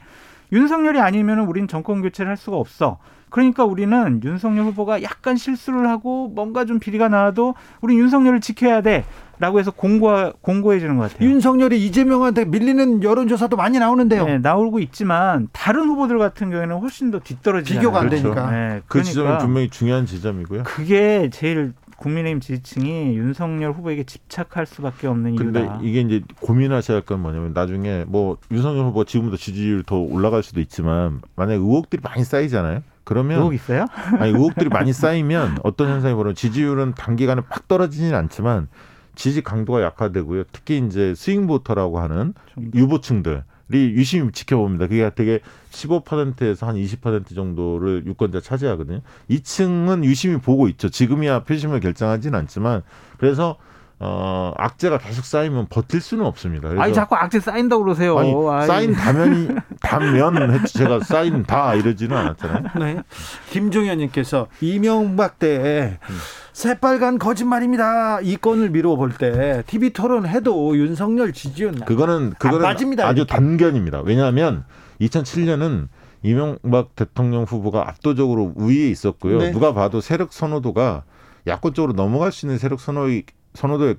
[0.52, 2.98] 윤석열이 아니면 우린 정권 교체를 할 수가 없어.
[3.34, 9.04] 그러니까 우리는 윤석열 후보가 약간 실수를 하고 뭔가 좀 비리가 나와도 우린 윤석열을 지켜야 돼
[9.40, 11.28] 라고 해서 공고 공고해 주는 것 같아요.
[11.28, 14.24] 윤석열이 이재명한테 밀리는 여론조사도 많이 나오는데요.
[14.24, 17.80] 네, 나오고 있지만 다른 후보들 같은 경우에는 훨씬 더 뒤떨어지잖아요.
[17.80, 18.22] 비교가 안 그렇죠.
[18.22, 18.50] 되니까.
[18.52, 20.62] 네, 그 그러니까 지점은 분명히 중요한 지점이고요.
[20.62, 25.80] 그게 제일 국민의힘 지지층이 윤석열 후보에게 집착할 수밖에 없는 근데 이유다.
[25.82, 30.60] 이게 이제 고민하셔야 할 건 뭐냐면 나중에 뭐 윤석열 후보 지금부터 지지율 더 올라갈 수도
[30.60, 32.82] 있지만 만약에 의혹들이 많이 쌓이잖아요.
[33.04, 33.86] 그러면 의혹 있어요?
[34.18, 36.34] 아니 의혹들이 많이 쌓이면 어떤 현상이 벌어요?
[36.34, 38.68] 지지율은 단기간에 팍 떨어지진 않지만
[39.14, 40.44] 지지 강도가 약화되고요.
[40.52, 44.88] 특히 이제 스윙 보터라고 하는 좀 유보층들 이 유심히 지켜봅니다.
[44.88, 45.40] 그게 되게
[45.70, 49.00] 15%에서 한 20% 정도를 유권자 차지하거든요.
[49.28, 50.90] 이 층은 유심히 보고 있죠.
[50.90, 52.82] 지금이야 표심을 결정하지는 않지만
[53.18, 53.56] 그래서
[54.00, 56.70] 어 악재가 계속 쌓이면 버틸 수는 없습니다.
[56.78, 58.18] 아니 자꾸 악재 쌓인다고 그러세요.
[58.18, 58.66] 아니, 아이.
[58.66, 59.48] 쌓인 다면이
[59.80, 62.62] 단면 제가 쌓인 다 이러지는 않았잖아요.
[62.80, 63.02] 네.
[63.50, 66.16] 김종현님께서 이명박 때 음.
[66.52, 68.20] 새빨간 거짓말입니다.
[68.20, 73.26] 이 건을 미루어 볼 때 TV 토론 해도 윤석열 지지율 그거는 그거는 빠집니다, 아주.
[73.26, 74.02] 단견입니다.
[74.02, 74.64] 왜냐하면
[75.00, 75.88] 2007년은
[76.22, 79.38] 이명박 대통령 후보가 압도적으로 우위에 있었고요.
[79.38, 79.50] 네.
[79.52, 81.04] 누가 봐도 세력 선호도가
[81.46, 83.24] 야권 쪽으로 넘어갈 수 있는 세력 선호의
[83.54, 83.94] 선호도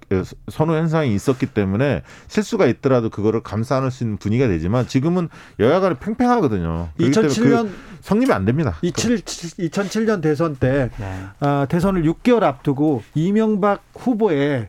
[0.50, 5.30] 선호 현상이 있었기 때문에 실수가 있더라도 그거를 감싸 안을 수 있는 분위기가 되지만 지금은
[5.60, 6.90] 여야간이 팽팽하거든요.
[6.98, 8.76] 그렇기 때문에 2007년 그 성립이 안 됩니다.
[8.82, 11.24] 27, 2007년 대선 때 네.
[11.40, 14.68] 아, 대선을 6개월 앞두고 이명박 후보의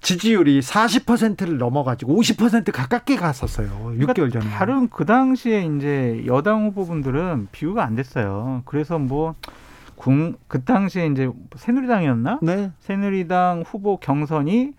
[0.00, 3.94] 지지율이 40%를 넘어가지고 50% 가깝게 갔었어요.
[3.98, 4.44] 6개월 전에.
[4.50, 8.62] 다른 그 당시에 이제 여당 후보분들은 비교가 안 됐어요.
[8.64, 9.34] 그래서 뭐
[10.48, 12.40] 그 당시에 이제 새누리당이었나?
[12.42, 12.72] 네.
[12.80, 14.72] 새누리당 후보 경선이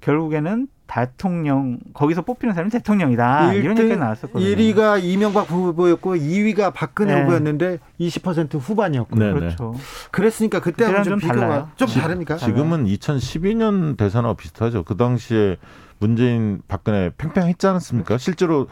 [0.00, 4.44] 결국에는 대통령 거기서 뽑히는 사람이 대통령이다 이런 얘기가 나왔었거든요.
[4.46, 7.22] 1위가 이명박 후보였고 2위가 박근혜 네.
[7.22, 9.16] 후보였는데 20% 후반이었고.
[9.16, 9.32] 네, 네.
[9.32, 9.74] 그렇죠.
[10.12, 11.68] 그랬으니까 그때랑 좀 좀 비교가 달라요.
[11.76, 12.36] 좀 지- 다릅니까?
[12.36, 14.84] 지금은 2012년 대선하고 비슷하죠.
[14.84, 15.56] 그 당시에
[15.98, 18.18] 문재인 박근혜 팽팽했지 않았습니까?
[18.18, 18.68] 실제로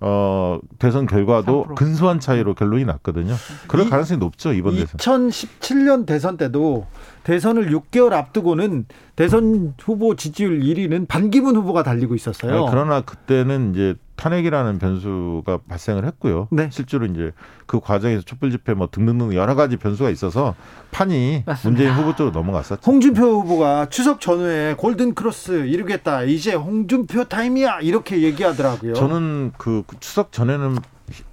[0.00, 1.74] 어 대선 결과도 3%.
[1.74, 3.34] 근소한 차이로 결론이 났거든요.
[3.66, 4.96] 그럴 이- 가능성이 높죠 이번 대선.
[4.98, 6.86] 2017년 대선 때도
[7.24, 8.86] 대선을 6개월 앞두고는
[9.16, 12.64] 대선 후보 지지율 1위는 반기문 후보가 달리고 있었어요.
[12.64, 16.48] 네, 그러나 그때는 이제 탄핵이라는 변수가 발생을 했고요.
[16.50, 16.68] 네.
[16.70, 17.32] 실제로 이제
[17.66, 20.54] 그 과정에서 촛불 집회 뭐 등등등 여러 가지 변수가 있어서
[20.90, 21.68] 판이 맞습니다.
[21.68, 22.82] 문재인 후보 쪽으로 넘어갔었죠.
[22.84, 26.24] 홍준표 후보가 추석 전후에 골든 크로스 이루겠다.
[26.24, 27.78] 이제 홍준표 타임이야.
[27.80, 28.94] 이렇게 얘기하더라고요.
[28.94, 30.76] 저는 그 추석 전에는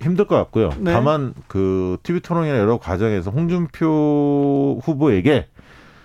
[0.01, 0.69] 힘들 것 같고요.
[0.77, 0.93] 네.
[0.93, 5.47] 다만 그 TV 토론이나 여러 과정에서 홍준표 후보에게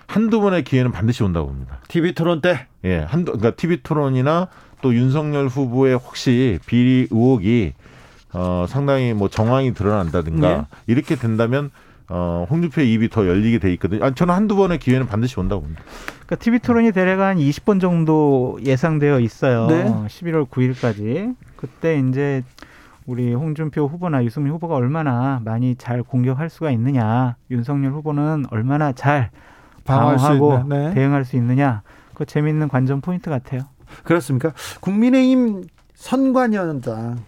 [0.07, 1.79] 한두 번의 기회는 반드시 온다고 봅니다.
[1.87, 4.49] TV 토론 때 예, 한두 그러니까 TV 토론이나
[4.81, 7.73] 또 윤석열 후보의 혹시 비리 의혹이
[8.33, 10.63] 어 상당히 뭐 정황이 드러난다든가 네.
[10.87, 11.71] 이렇게 된다면
[12.09, 14.03] 어 홍준표의 입이 더 열리게 돼 있거든요.
[14.03, 15.83] 아니 저는 한두 번의 기회는 반드시 온다고 봅니다.
[16.25, 19.67] 그러니까 TV 토론이 대략 한 20번 정도 예상되어 있어요.
[19.67, 19.83] 네.
[19.83, 21.35] 11월 9일까지.
[21.55, 22.43] 그때 이제
[23.05, 29.31] 우리 홍준표 후보나 유승민 후보가 얼마나 많이 잘 공격할 수가 있느냐, 윤석열 후보는 얼마나 잘
[29.83, 30.93] 방어하고 네.
[30.93, 31.81] 대응할 수 있느냐,
[32.13, 33.63] 그 재밌는 관전 포인트 같아요.
[34.03, 34.53] 그렇습니까?
[34.79, 35.63] 국민의힘
[35.95, 37.19] 선관위원장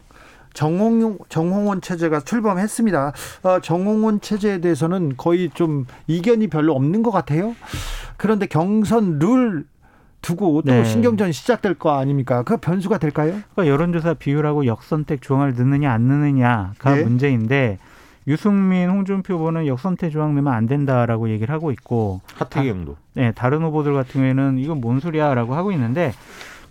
[0.54, 3.14] 정홍 정홍원 체제가 출범했습니다.
[3.44, 7.56] 어, 정홍원 체제에 대해서는 거의 좀 이견이 별로 없는 것 같아요.
[8.18, 9.66] 그런데 경선 룰
[10.22, 10.86] 두고 또 네.
[10.86, 12.44] 신경전이 시작될 거 아닙니까?
[12.44, 13.42] 그 변수가 될까요?
[13.54, 17.04] 그러니까 여론조사 비율하고 역선택 조항을 넣느냐 안 넣느냐가 네.
[17.04, 17.78] 문제인데
[18.26, 22.96] 유승민, 홍준표 후보는 역선택 조항 내면 안 된다라고 얘기를 하고 있고 하태경도.
[23.16, 26.14] 네, 다른 후보들 같은 경우에는 이건 뭔 소리야라고 하고 있는데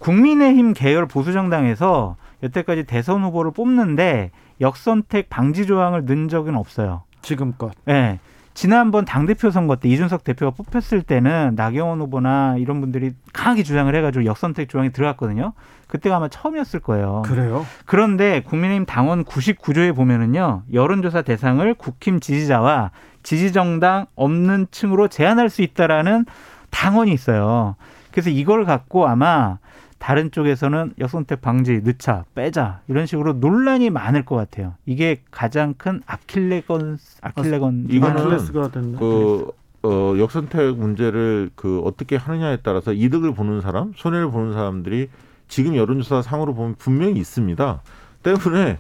[0.02, 7.04] 국민의힘 계열 보수 정당에서 여태까지 대선 후보를 뽑는데 역선택 방지 조항을 넣은 적은 없어요.
[7.22, 7.72] 지금껏.
[7.84, 8.18] 네.
[8.52, 14.24] 지난번 당대표 선거 때 이준석 대표가 뽑혔을 때는 나경원 후보나 이런 분들이 강하게 주장을 해가지고
[14.26, 15.52] 역선택 조항이 들어갔거든요.
[15.86, 17.22] 그때가 아마 처음이었을 거예요.
[17.24, 17.64] 그래요?
[17.86, 22.90] 그런데 국민의힘 당원 99조에 보면은요, 여론조사 대상을 국힘 지지자와
[23.22, 26.26] 지지정당 없는 층으로 제한할 수 있다라는
[26.70, 27.76] 당원이 있어요.
[28.10, 29.58] 그래서 이걸 갖고 아마
[30.02, 34.74] 다른 쪽에서는 역선택 방지, 넣자, 빼자 이런 식으로 논란이 많을 것 같아요.
[34.84, 38.98] 이게 가장 큰 아킬레건 아킬레건 이거는 아킬레스가 됐네.
[38.98, 39.52] 그
[39.84, 45.08] 어, 역선택 문제를 그 어떻게 하느냐에 따라서 이득을 보는 사람, 손해를 보는 사람들이
[45.46, 47.82] 지금 여론조사 상으로 보면 분명히 있습니다.
[48.24, 48.78] 때문에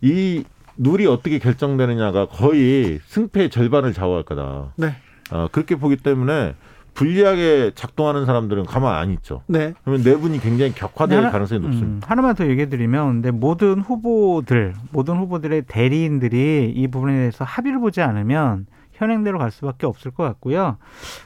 [0.00, 0.42] 이
[0.76, 4.72] 룰이 어떻게 결정되느냐가 거의 승패의 절반을 좌우할 거다.
[4.74, 4.96] 네.
[5.30, 6.56] 어, 그렇게 보기 때문에
[6.94, 9.42] 불리하게 작동하는 사람들은 가만 안 있죠.
[9.46, 9.74] 네.
[9.84, 12.06] 그러면 내분이 굉장히 격화될 하나- 가능성이 높습니다.
[12.06, 17.80] 음, 하나만 더 얘기해 드리면 근데 모든 후보들, 모든 후보들의 대리인들이 이 부분에 대해서 합의를
[17.80, 20.76] 보지 않으면 현행대로 갈 수밖에 없을 것 같고요.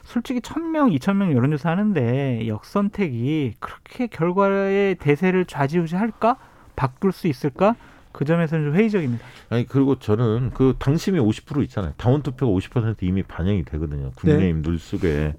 [0.03, 6.37] 솔직히 천 명, 이천 명 여론조사 하는데 역선택이 그렇게 결과의 대세를 좌지우지할까?
[6.75, 7.75] 바꿀 수 있을까?
[8.19, 9.23] 그 점에서는 좀 회의적입니다.
[9.47, 11.93] 아니 그리고 저는 그 당심이 50% 있잖아요.
[11.95, 14.11] 당원 투표가 50% 이미 반영이 되거든요.
[14.15, 15.35] 국민의힘 눌속에.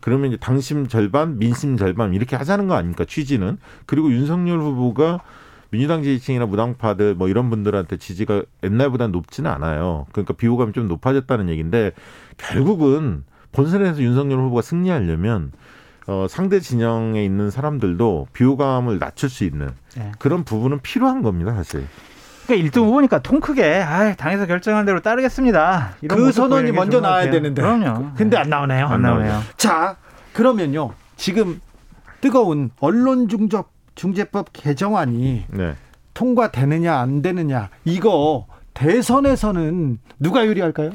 [0.00, 3.04] 그러면 이제 당심 절반, 민심 절반 이렇게 하자는 거 아닙니까?
[3.04, 3.58] 취지는.
[3.84, 5.20] 그리고 윤석열 후보가
[5.68, 10.06] 민주당 지지층이나 무당파들 뭐 이런 분들한테 지지가 옛날보다 높지는 않아요.
[10.12, 11.92] 그러니까 비호감이 좀 높아졌다는 얘기인데
[12.38, 15.52] 결국은 본선에서 윤석열 후보가 승리하려면
[16.06, 20.12] 어, 상대 진영에 있는 사람들도 비호감을 낮출 수 있는 네.
[20.18, 21.86] 그런 부분은 필요한 겁니다, 사실.
[22.52, 25.96] 그러니까 1등 후보니까 통 크게 아, 당에서 결정한 대로 따르겠습니다.
[26.02, 27.30] 이런 그 선언이 먼저 나와야.
[27.30, 27.62] 되는데.
[27.62, 28.12] 그럼요.
[28.16, 28.86] 근데 안 나오네요.
[28.86, 29.40] 안 나오네요.
[29.56, 29.96] 자,
[30.32, 30.92] 그러면요.
[31.16, 31.60] 지금
[32.20, 35.74] 뜨거운 언론 중접 중재법 개정안이 네.
[36.14, 40.92] 통과되느냐 안 되느냐 이거 대선에서는 누가 유리할까요?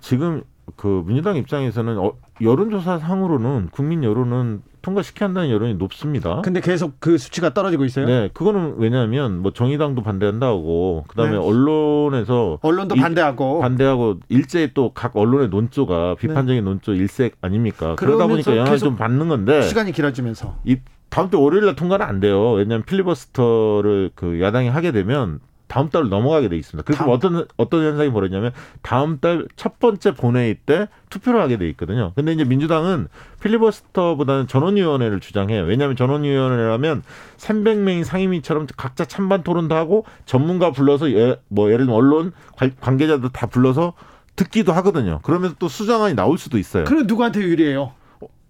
[0.00, 0.42] 지금
[0.76, 6.40] 그 민주당 입장에서는 어, 여론조사 상으로는 국민 여론은 통과시켜야 한다는 여론이 높습니다.
[6.42, 8.06] 근데 계속 그 수치가 떨어지고 있어요.
[8.06, 11.36] 네, 그거는 왜냐하면 뭐 정의당도 반대한다고 그다음에 네.
[11.36, 17.94] 언론에서 언론도 이- 반대하고 반대하고 일제히 또 각 언론의 논조가 비판적인 논조 일색 아닙니까?
[17.96, 20.76] 그러다 보니까 영향을 좀 받는 건데 시간이 길어지면서 이
[21.08, 22.52] 다음 주 월요일 날 통과는 안 돼요.
[22.52, 26.84] 왜냐하면 필리버스터를 그 야당이 하게 되면 다음 달로 넘어가게 돼 있습니다.
[26.84, 28.50] 그래서 어떤 어떤 현상이 벌어지냐면
[28.82, 32.12] 다음 달 첫 번째 본회의 때 투표를 하게 돼 있거든요.
[32.16, 33.06] 근데 이제 민주당은
[33.40, 35.62] 필리버스터보다는 전원위원회를 주장해요.
[35.64, 37.02] 왜냐하면 전원위원회라면
[37.36, 43.30] 300명이 상임위처럼 각자 찬반 토론도 하고 전문가 불러서 예, 뭐 예를 들면 언론 관- 관계자들
[43.32, 43.92] 다 불러서
[44.36, 45.20] 듣기도 하거든요.
[45.22, 46.84] 그러면서 또 수정안이 나올 수도 있어요.
[46.84, 47.92] 그럼 누구한테 유리해요?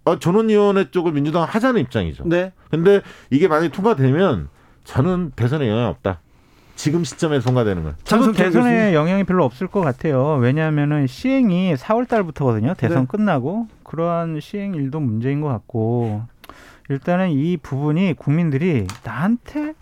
[0.06, 2.24] 아, 전원위원회 쪽을 민주당 하자는 입장이죠.
[2.26, 2.52] 네.
[2.70, 4.48] 근데 이게 만약에 통과되면
[4.84, 6.20] 저는 대선에 영향 없다.
[6.81, 7.95] 지금 시점에 통과되는 건.
[8.05, 8.95] 저도 대선에 교수님.
[8.95, 10.37] 영향이 별로 없을 것 같아요.
[10.37, 12.72] 왜냐하면은 시행이 4월 달부터거든요.
[12.72, 13.07] 대선 네.
[13.07, 16.22] 끝나고 그러한 시행 일도 문제인 것 같고
[16.89, 19.74] 일단은 이 부분이 국민들이 나한테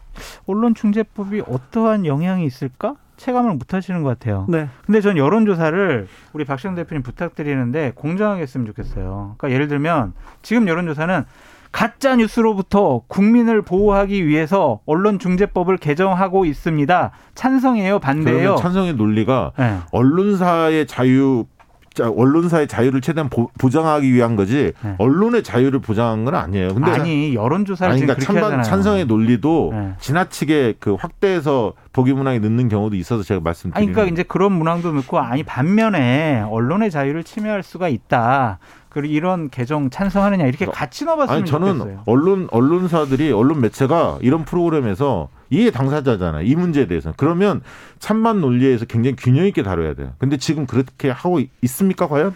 [0.47, 4.47] 언론중재법이 어떠한 영향이 있을까 체감을 못 하시는 것 같아요.
[4.49, 4.69] 네.
[4.85, 9.37] 근데 전 여론조사를 우리 박시영 대표님 부탁드리는데 공정하게 했으면 좋겠어요.
[9.39, 11.25] 그러니까 예를 들면 지금 여론조사는
[11.73, 17.11] 가짜 뉴스로부터 국민을 보호하기 위해서 언론중재법을 개정하고 있습니다.
[17.35, 18.41] 찬성해요, 반대해요.
[18.41, 19.77] 그러면 찬성의 논리가 네.
[19.93, 21.47] 언론사의 자유
[21.95, 24.95] 자, 언론사의 자유를 최대한 보, 보장하기 위한 거지 네.
[24.99, 26.75] 언론의 자유를 보장한 건 아니에요.
[26.75, 28.63] 근데 아니 여론조사를 아니, 그러니까 찬반.
[28.63, 29.93] 찬성의 논리도 네.
[29.99, 34.93] 지나치게 그 확대해서 보기 문항에 넣는 경우도 있어서 제가 아니 말씀드리는 그러니까 이제 그런 문항도
[34.93, 38.61] 넣고 아니 반면에 언론의 자유를 침해할 수가 있다.
[38.89, 42.03] 그리고 이런 개정 찬성하느냐 이렇게 같이 넣어봤으면 아니 저는 좋겠어요.
[42.07, 46.45] 언론 언론사들이 언론 매체가 이런 프로그램에서 이해 당사자잖아요.
[46.47, 47.13] 이 문제에 대해서.
[47.17, 47.63] 그러면
[47.99, 50.13] 찬반 논리에서 굉장히 균형 있게 다뤄야 돼요.
[50.19, 52.33] 근데 지금 그렇게 하고 있- 있습니까 과연?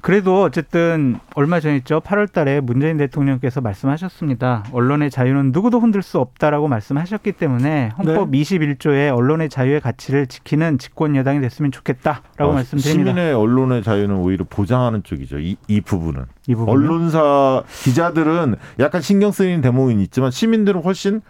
[0.00, 2.00] 그래도 어쨌든 얼마 전이죠.
[2.00, 4.64] 8월 달에 문재인 대통령께서 말씀하셨습니다.
[4.72, 8.40] 언론의 자유는 누구도 흔들 수 없다라고 말씀하셨기 때문에 헌법 네.
[8.40, 13.12] 21조의 언론의 자유의 가치를 지키는 집권 여당이 됐으면 좋겠다라고 어, 말씀드립니다.
[13.12, 15.38] 시민의 언론의 자유는 오히려 보장하는 쪽이죠.
[15.38, 16.24] 이, 이 부분은.
[16.46, 16.68] 이 부분.
[16.68, 21.20] 언론사 기자들은 약간 신경 쓰이는 대목은 있지만 시민들은 훨씬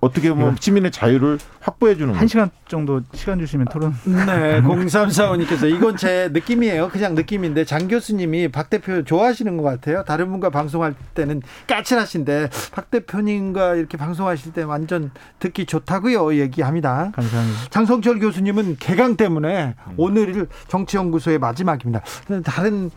[0.00, 2.26] 어떻게 보면 시민의 자유를 확보해 주는 한.
[2.26, 3.94] 시간 정도 시간 주시면 토론.
[4.04, 6.88] 네, 0345님께서 이건 제 느낌이에요.
[6.88, 10.02] 그냥 느낌인데 장 교수님이 박 대표 좋아하시는 것 같아요.
[10.04, 16.34] 다른 분과 방송할 때는 까칠하신데 박 대표님과 이렇게 방송하실 때 완전 듣기 좋다고요.
[16.36, 17.12] 얘기합니다.
[17.14, 17.60] 감사합니다.
[17.70, 22.02] 장성철 교수님은 개강 때문에 오늘 정치연구소의 마지막입니다.
[22.44, 22.90] 다른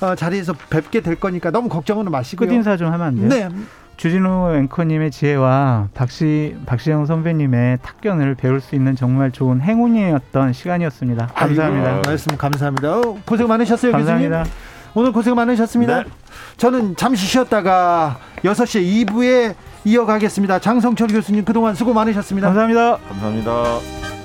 [0.00, 2.48] 어, 자리에서 뵙게 될 거니까 너무 걱정은 마시고요.
[2.48, 3.28] 끝 인사 좀 하면 안 돼요?
[3.28, 3.56] 네,
[3.98, 11.26] 주진우 앵커님의 지혜와 박시 박시영 선배님의 탁견을 배울 수 있는 정말 좋은 행운이었던 시간이었습니다.
[11.34, 11.88] 감사합니다.
[11.88, 12.98] 아이고, 말씀 감사합니다.
[12.98, 14.38] 어, 고생 많으셨어요, 감사합니다.
[14.38, 14.58] 교수님.
[14.94, 16.04] 오늘 고생 많으셨습니다.
[16.04, 16.10] 네.
[16.56, 20.60] 저는 잠시 쉬었다가 6시에 2부에 이어가겠습니다.
[20.60, 22.46] 장성철 교수님 그동안 수고 많으셨습니다.
[22.48, 22.98] 감사합니다.
[23.08, 24.17] 감사합니다.